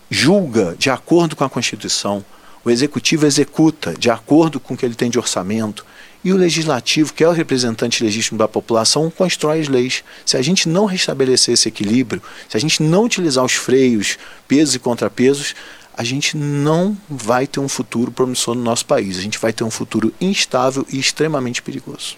julga 0.10 0.76
de 0.78 0.90
acordo 0.90 1.36
com 1.36 1.44
a 1.44 1.50
Constituição. 1.50 2.26
O 2.64 2.70
executivo 2.70 3.26
executa 3.26 3.94
de 3.94 4.10
acordo 4.10 4.60
com 4.60 4.74
o 4.74 4.78
que 4.78 4.86
ele 4.86 4.96
tem 4.96 5.10
de 5.10 5.20
orçamento. 5.20 5.86
E 6.24 6.34
o 6.34 6.38
legislativo, 6.38 7.14
que 7.14 7.24
é 7.24 7.30
o 7.30 7.32
representante 7.32 8.04
legítimo 8.04 8.38
da 8.38 8.48
população, 8.48 9.10
constrói 9.10 9.62
as 9.62 9.70
leis. 9.70 10.04
Se 10.26 10.36
a 10.36 10.42
gente 10.42 10.68
não 10.68 10.86
restabelecer 10.86 11.54
esse 11.54 11.70
equilíbrio, 11.70 12.22
se 12.50 12.58
a 12.58 12.60
gente 12.60 12.84
não 12.84 13.06
utilizar 13.06 13.46
os 13.46 13.54
freios, 13.54 14.18
pesos 14.46 14.76
e 14.76 14.80
contrapesos, 14.80 15.56
a 16.00 16.04
gente 16.06 16.38
não 16.38 16.96
vai 17.10 17.46
ter 17.46 17.60
um 17.60 17.68
futuro 17.68 18.10
promissor 18.10 18.56
no 18.56 18.64
nosso 18.64 18.86
país. 18.86 19.20
A 19.20 19.22
gente 19.22 19.38
vai 19.38 19.52
ter 19.52 19.66
um 19.66 19.70
futuro 19.70 20.14
instável 20.22 20.86
e 20.90 20.98
extremamente 20.98 21.62
perigoso. 21.62 22.16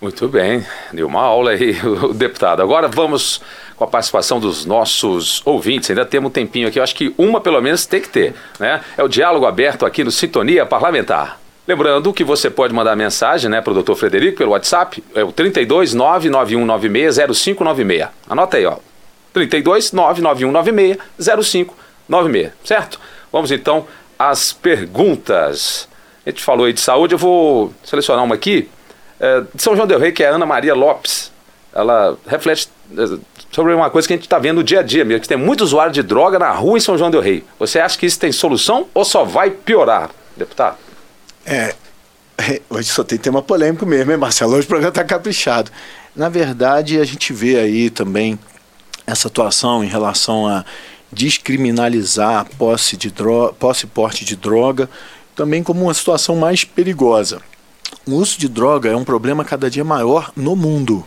Muito 0.00 0.26
bem, 0.26 0.64
deu 0.90 1.06
uma 1.06 1.20
aula 1.20 1.50
aí 1.50 1.76
o 1.84 2.14
deputado. 2.14 2.62
Agora 2.62 2.88
vamos 2.88 3.42
com 3.76 3.84
a 3.84 3.86
participação 3.86 4.40
dos 4.40 4.64
nossos 4.64 5.42
ouvintes. 5.44 5.90
Ainda 5.90 6.06
temos 6.06 6.30
um 6.30 6.32
tempinho 6.32 6.66
aqui, 6.66 6.78
eu 6.78 6.82
acho 6.82 6.94
que 6.94 7.12
uma 7.18 7.42
pelo 7.42 7.60
menos 7.60 7.84
tem 7.84 8.00
que 8.00 8.08
ter, 8.08 8.34
né? 8.58 8.80
É 8.96 9.02
o 9.02 9.08
diálogo 9.08 9.44
aberto 9.44 9.84
aqui 9.84 10.02
no 10.02 10.10
Sintonia 10.10 10.64
Parlamentar. 10.64 11.38
Lembrando 11.66 12.10
que 12.14 12.24
você 12.24 12.48
pode 12.48 12.72
mandar 12.72 12.96
mensagem 12.96 13.50
né, 13.50 13.60
para 13.60 13.72
o 13.72 13.74
doutor 13.74 13.96
Frederico 13.96 14.38
pelo 14.38 14.52
WhatsApp, 14.52 15.04
é 15.14 15.22
o 15.22 15.30
32 15.30 15.92
99196 15.92 17.16
0596. 17.16 18.08
Anota 18.30 18.56
aí, 18.56 18.64
ó. 18.64 18.78
32 19.34 19.92
99196 19.92 20.96
0596. 21.26 21.87
96, 22.08 22.52
certo? 22.64 23.00
Vamos 23.32 23.50
então 23.50 23.86
às 24.18 24.52
perguntas. 24.52 25.88
A 26.24 26.30
gente 26.30 26.42
falou 26.42 26.66
aí 26.66 26.72
de 26.72 26.80
saúde, 26.80 27.14
eu 27.14 27.18
vou 27.18 27.72
selecionar 27.84 28.24
uma 28.24 28.34
aqui. 28.34 28.68
É, 29.20 29.40
de 29.52 29.62
São 29.62 29.74
João 29.74 29.86
Del 29.86 29.98
Rei, 29.98 30.12
que 30.12 30.22
é 30.22 30.28
a 30.28 30.34
Ana 30.34 30.46
Maria 30.46 30.74
Lopes. 30.74 31.32
Ela 31.72 32.16
reflete 32.26 32.68
é, 32.96 33.18
sobre 33.50 33.74
uma 33.74 33.90
coisa 33.90 34.06
que 34.06 34.14
a 34.14 34.16
gente 34.16 34.26
está 34.26 34.38
vendo 34.38 34.56
no 34.56 34.64
dia 34.64 34.80
a 34.80 34.82
dia 34.82 35.04
mesmo, 35.04 35.22
que 35.22 35.28
tem 35.28 35.36
muito 35.36 35.62
usuário 35.62 35.92
de 35.92 36.02
droga 36.02 36.38
na 36.38 36.50
rua 36.50 36.78
em 36.78 36.80
São 36.80 36.96
João 36.96 37.10
Del 37.10 37.20
Rei. 37.20 37.44
Você 37.58 37.78
acha 37.78 37.98
que 37.98 38.06
isso 38.06 38.18
tem 38.18 38.32
solução 38.32 38.86
ou 38.94 39.04
só 39.04 39.24
vai 39.24 39.50
piorar, 39.50 40.10
deputado? 40.36 40.76
É 41.44 41.74
hoje 42.70 42.88
só 42.88 43.02
tem 43.04 43.18
tema 43.18 43.42
polêmico 43.42 43.84
mesmo, 43.84 44.12
hein, 44.12 44.18
Marcelo? 44.18 44.54
Hoje 44.54 44.64
o 44.64 44.68
programa 44.68 44.90
está 44.90 45.04
caprichado. 45.04 45.70
Na 46.14 46.28
verdade, 46.28 47.00
a 47.00 47.04
gente 47.04 47.32
vê 47.32 47.56
aí 47.58 47.90
também 47.90 48.38
essa 49.06 49.28
atuação 49.28 49.82
em 49.82 49.88
relação 49.88 50.46
a 50.46 50.64
descriminalizar 51.12 52.46
posse 52.56 52.96
de 52.96 53.10
droga, 53.10 53.52
posse 53.54 53.84
e 53.86 53.88
porte 53.88 54.24
de 54.24 54.36
droga, 54.36 54.88
também 55.34 55.62
como 55.62 55.82
uma 55.82 55.94
situação 55.94 56.36
mais 56.36 56.64
perigosa. 56.64 57.40
O 58.06 58.14
uso 58.14 58.38
de 58.38 58.48
droga 58.48 58.90
é 58.90 58.96
um 58.96 59.04
problema 59.04 59.44
cada 59.44 59.70
dia 59.70 59.84
maior 59.84 60.32
no 60.36 60.56
mundo. 60.56 61.04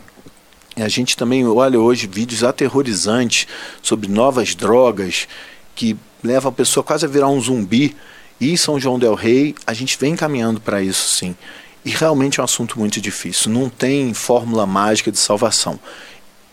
A 0.76 0.88
gente 0.88 1.18
também 1.18 1.46
olha 1.46 1.80
hoje 1.80 2.08
vídeos 2.08 2.44
aterrorizantes 2.44 3.48
sobre 3.82 4.08
novas 4.08 4.56
drogas 4.56 5.28
que 5.76 5.98
levam 6.24 6.50
a 6.50 6.54
pessoa 6.54 6.84
quase 6.84 7.06
a 7.06 7.10
virar 7.10 7.28
um 7.28 7.42
zumbi. 7.42 7.96
E 8.40 8.58
São 8.58 8.80
João 8.80 8.98
del 8.98 9.14
Rei, 9.14 9.54
a 9.68 9.74
gente 9.74 9.98
vem 10.00 10.16
caminhando 10.16 10.60
para 10.60 10.82
isso 10.82 11.10
sim. 11.10 11.36
E 11.84 11.90
realmente 11.92 12.40
é 12.40 12.44
um 12.44 12.46
assunto 12.46 12.80
muito 12.80 13.02
difícil. 13.02 13.52
Não 13.52 13.70
tem 13.70 14.14
fórmula 14.14 14.66
mágica 14.66 15.12
de 15.12 15.20
salvação. 15.20 15.80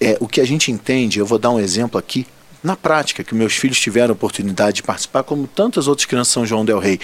É, 0.00 0.16
o 0.20 0.28
que 0.28 0.40
a 0.40 0.46
gente 0.46 0.70
entende, 0.70 1.18
eu 1.18 1.26
vou 1.26 1.38
dar 1.38 1.50
um 1.50 1.60
exemplo 1.60 1.98
aqui, 1.98 2.26
na 2.62 2.76
prática, 2.76 3.24
que 3.24 3.34
meus 3.34 3.54
filhos 3.54 3.80
tiveram 3.80 4.10
a 4.10 4.12
oportunidade 4.12 4.76
de 4.76 4.82
participar, 4.82 5.22
como 5.22 5.46
tantas 5.46 5.86
outras 5.88 6.06
crianças 6.06 6.32
São 6.32 6.46
João 6.46 6.64
del 6.64 6.78
Rei. 6.78 7.00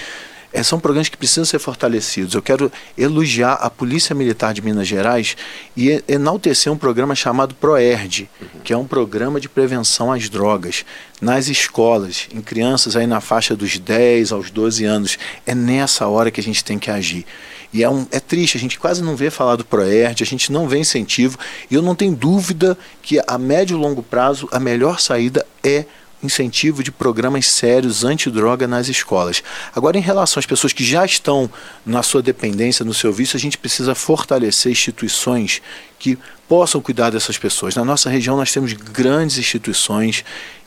É, 0.53 0.63
são 0.63 0.79
programas 0.79 1.09
que 1.09 1.17
precisam 1.17 1.45
ser 1.45 1.59
fortalecidos. 1.59 2.33
Eu 2.33 2.41
quero 2.41 2.71
elogiar 2.97 3.55
a 3.55 3.69
Polícia 3.69 4.15
Militar 4.15 4.55
de 4.55 4.63
Minas 4.63 4.87
Gerais 4.87 5.37
e 5.77 6.01
enaltecer 6.07 6.73
um 6.73 6.77
programa 6.77 7.17
chamado 7.17 7.57
ProERD, 7.57 8.31
que 8.63 8.73
é 8.73 8.77
um 8.77 8.87
programa 8.87 9.41
de 9.41 9.49
prevenção 9.49 10.13
às 10.13 10.29
drogas 10.29 10.85
nas 11.21 11.49
escolas, 11.49 12.29
em 12.33 12.41
crianças 12.41 12.95
aí 12.95 13.05
na 13.05 13.21
faixa 13.21 13.57
dos 13.57 13.81
10 13.81 14.31
aos 14.31 14.49
12 14.49 14.85
anos. 14.85 15.19
É 15.45 15.57
nessa 15.57 16.07
hora 16.07 16.31
que 16.31 16.41
a 16.41 16.45
gente 16.45 16.63
tem 16.63 16.79
que 16.79 16.89
agir. 16.89 17.27
E 17.75 17.83
é, 17.83 17.91
um, 17.91 18.07
é 18.13 18.21
triste, 18.21 18.57
a 18.57 18.61
gente 18.61 18.79
quase 18.79 19.03
não 19.03 19.17
vê 19.17 19.31
falar 19.31 19.57
do 19.57 19.65
ProERD, 19.65 20.23
a 20.23 20.27
gente 20.27 20.53
não 20.53 20.69
vê 20.69 20.79
incentivo, 20.79 21.37
e 21.69 21.75
eu 21.75 21.83
não 21.83 21.97
tenho 21.97 22.15
dúvida 22.15 22.79
que 23.03 23.21
a 23.27 23.37
médio 23.37 23.77
e 23.77 23.81
longo 23.81 24.01
prazo 24.01 24.49
a 24.53 24.61
melhor 24.61 25.01
saída 25.01 25.45
é 25.63 25.85
incentivo 26.23 26.83
de 26.83 26.93
programas 26.93 27.47
sérios 27.47 28.05
antidroga 28.05 28.69
nas 28.69 28.89
escolas. 28.89 29.43
Agora, 29.75 29.99
em 29.99 30.01
relação 30.01 30.39
às 30.39 30.47
pessoas 30.47 30.73
que 30.73 30.85
já 30.85 31.05
estão 31.05 31.51
na 31.85 32.03
sua 32.03 32.23
dependência, 32.23 32.85
no 32.85 32.95
seu 32.95 33.13
vício, 33.13 33.37
a 33.37 33.41
gente 33.41 33.59
precisa 33.59 33.95
fortalecer 33.95 34.71
instituições 34.71 35.61
que 35.99 36.17
possam 36.49 36.81
cuidar 36.81 37.11
dessas 37.11 37.37
pessoas. 37.37 37.75
Na 37.75 37.85
nossa 37.85 38.09
região, 38.09 38.37
nós 38.37 38.53
temos 38.53 38.73
grandes 38.73 39.37
instituições 39.37 40.25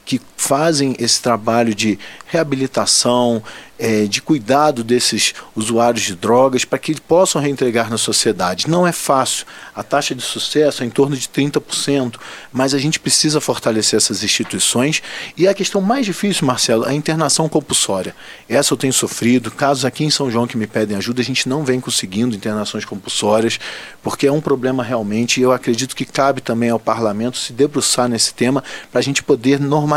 que 0.07 0.21
fazem 0.37 0.95
esse 0.99 1.21
trabalho 1.21 1.75
de 1.75 1.99
reabilitação, 2.27 3.43
é, 3.77 4.05
de 4.05 4.21
cuidado 4.21 4.83
desses 4.83 5.35
usuários 5.55 6.03
de 6.03 6.15
drogas 6.15 6.65
para 6.65 6.79
que 6.79 6.99
possam 6.99 7.41
reintegrar 7.41 7.89
na 7.89 7.97
sociedade. 7.97 8.69
Não 8.69 8.87
é 8.87 8.91
fácil. 8.91 9.45
A 9.75 9.83
taxa 9.83 10.15
de 10.15 10.21
sucesso 10.21 10.81
é 10.81 10.85
em 10.85 10.89
torno 10.89 11.15
de 11.15 11.27
30%, 11.27 12.15
mas 12.51 12.73
a 12.73 12.79
gente 12.79 12.99
precisa 12.99 13.39
fortalecer 13.39 13.97
essas 13.97 14.23
instituições. 14.23 15.03
E 15.35 15.47
a 15.47 15.53
questão 15.53 15.81
mais 15.81 16.05
difícil, 16.05 16.47
Marcelo, 16.47 16.85
é 16.85 16.89
a 16.89 16.93
internação 16.93 17.47
compulsória. 17.49 18.15
Essa 18.47 18.73
eu 18.73 18.77
tenho 18.77 18.93
sofrido. 18.93 19.51
Casos 19.51 19.85
aqui 19.85 20.03
em 20.05 20.09
São 20.09 20.31
João 20.31 20.47
que 20.47 20.57
me 20.57 20.67
pedem 20.67 20.97
ajuda, 20.97 21.21
a 21.21 21.25
gente 21.25 21.47
não 21.47 21.63
vem 21.63 21.79
conseguindo 21.79 22.35
internações 22.35 22.85
compulsórias, 22.85 23.59
porque 24.01 24.25
é 24.25 24.31
um 24.31 24.41
problema 24.41 24.83
realmente. 24.83 25.39
E 25.39 25.43
eu 25.43 25.51
acredito 25.51 25.95
que 25.95 26.05
cabe 26.05 26.41
também 26.41 26.69
ao 26.69 26.79
parlamento 26.79 27.37
se 27.37 27.53
debruçar 27.53 28.07
nesse 28.07 28.33
tema 28.33 28.63
para 28.91 28.99
a 28.99 29.03
gente 29.03 29.21
poder 29.21 29.59
normalizar 29.59 29.96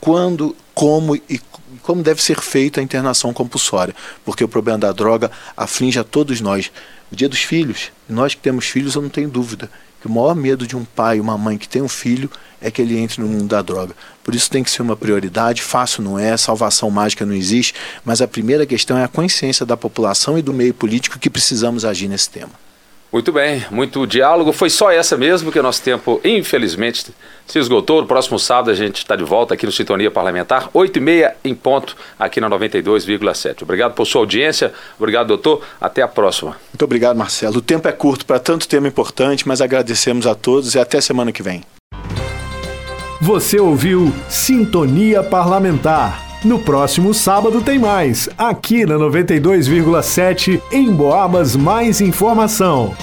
quando, 0.00 0.56
como 0.74 1.16
e 1.16 1.40
como 1.82 2.02
deve 2.02 2.22
ser 2.22 2.40
feita 2.40 2.80
a 2.80 2.82
internação 2.82 3.32
compulsória, 3.32 3.94
porque 4.24 4.44
o 4.44 4.48
problema 4.48 4.78
da 4.78 4.92
droga 4.92 5.30
aflige 5.56 5.98
a 5.98 6.04
todos 6.04 6.40
nós. 6.40 6.70
O 7.10 7.16
dia 7.16 7.28
dos 7.28 7.40
filhos, 7.40 7.90
nós 8.08 8.34
que 8.34 8.40
temos 8.40 8.66
filhos, 8.66 8.94
eu 8.94 9.02
não 9.02 9.08
tenho 9.08 9.28
dúvida 9.28 9.70
que 10.00 10.06
o 10.06 10.10
maior 10.10 10.34
medo 10.34 10.66
de 10.66 10.76
um 10.76 10.84
pai 10.84 11.20
uma 11.20 11.36
mãe 11.36 11.58
que 11.58 11.68
tem 11.68 11.82
um 11.82 11.88
filho 11.88 12.30
é 12.60 12.70
que 12.70 12.80
ele 12.80 12.98
entre 12.98 13.20
no 13.20 13.28
mundo 13.28 13.46
da 13.46 13.60
droga. 13.60 13.94
Por 14.22 14.34
isso 14.34 14.50
tem 14.50 14.62
que 14.62 14.70
ser 14.70 14.82
uma 14.82 14.96
prioridade, 14.96 15.62
fácil 15.62 16.02
não 16.02 16.18
é, 16.18 16.36
salvação 16.36 16.90
mágica 16.90 17.26
não 17.26 17.34
existe, 17.34 17.74
mas 18.04 18.22
a 18.22 18.28
primeira 18.28 18.64
questão 18.64 18.96
é 18.96 19.04
a 19.04 19.08
consciência 19.08 19.66
da 19.66 19.76
população 19.76 20.38
e 20.38 20.42
do 20.42 20.52
meio 20.52 20.72
político 20.72 21.18
que 21.18 21.28
precisamos 21.28 21.84
agir 21.84 22.08
nesse 22.08 22.30
tema. 22.30 22.52
Muito 23.12 23.32
bem, 23.32 23.64
muito 23.70 24.06
diálogo. 24.06 24.52
Foi 24.52 24.70
só 24.70 24.90
essa 24.90 25.16
mesmo, 25.16 25.50
que 25.50 25.58
o 25.58 25.62
nosso 25.62 25.82
tempo, 25.82 26.20
infelizmente, 26.22 27.06
se 27.44 27.58
esgotou. 27.58 28.00
No 28.00 28.06
próximo 28.06 28.38
sábado 28.38 28.70
a 28.70 28.74
gente 28.74 28.98
está 28.98 29.16
de 29.16 29.24
volta 29.24 29.54
aqui 29.54 29.66
no 29.66 29.72
Sintonia 29.72 30.10
Parlamentar, 30.10 30.70
8 30.72 30.96
e 30.96 31.00
meia 31.00 31.36
em 31.44 31.54
ponto, 31.54 31.96
aqui 32.16 32.40
na 32.40 32.48
92,7. 32.48 33.62
Obrigado 33.62 33.94
por 33.94 34.06
sua 34.06 34.20
audiência, 34.20 34.72
obrigado, 34.96 35.26
doutor. 35.26 35.62
Até 35.80 36.02
a 36.02 36.08
próxima. 36.08 36.56
Muito 36.72 36.84
obrigado, 36.84 37.16
Marcelo. 37.16 37.58
O 37.58 37.62
tempo 37.62 37.88
é 37.88 37.92
curto 37.92 38.24
para 38.24 38.38
tanto 38.38 38.68
tema 38.68 38.86
importante, 38.86 39.46
mas 39.48 39.60
agradecemos 39.60 40.26
a 40.26 40.34
todos 40.34 40.76
e 40.76 40.78
até 40.78 41.00
semana 41.00 41.32
que 41.32 41.42
vem. 41.42 41.64
Você 43.20 43.58
ouviu 43.58 44.14
Sintonia 44.28 45.22
Parlamentar. 45.22 46.29
No 46.42 46.58
próximo 46.58 47.12
sábado 47.12 47.60
tem 47.60 47.78
mais, 47.78 48.26
aqui 48.38 48.86
na 48.86 48.94
92,7 48.94 50.58
em 50.72 50.90
Boabas 50.90 51.54
Mais 51.54 52.00
Informação. 52.00 52.94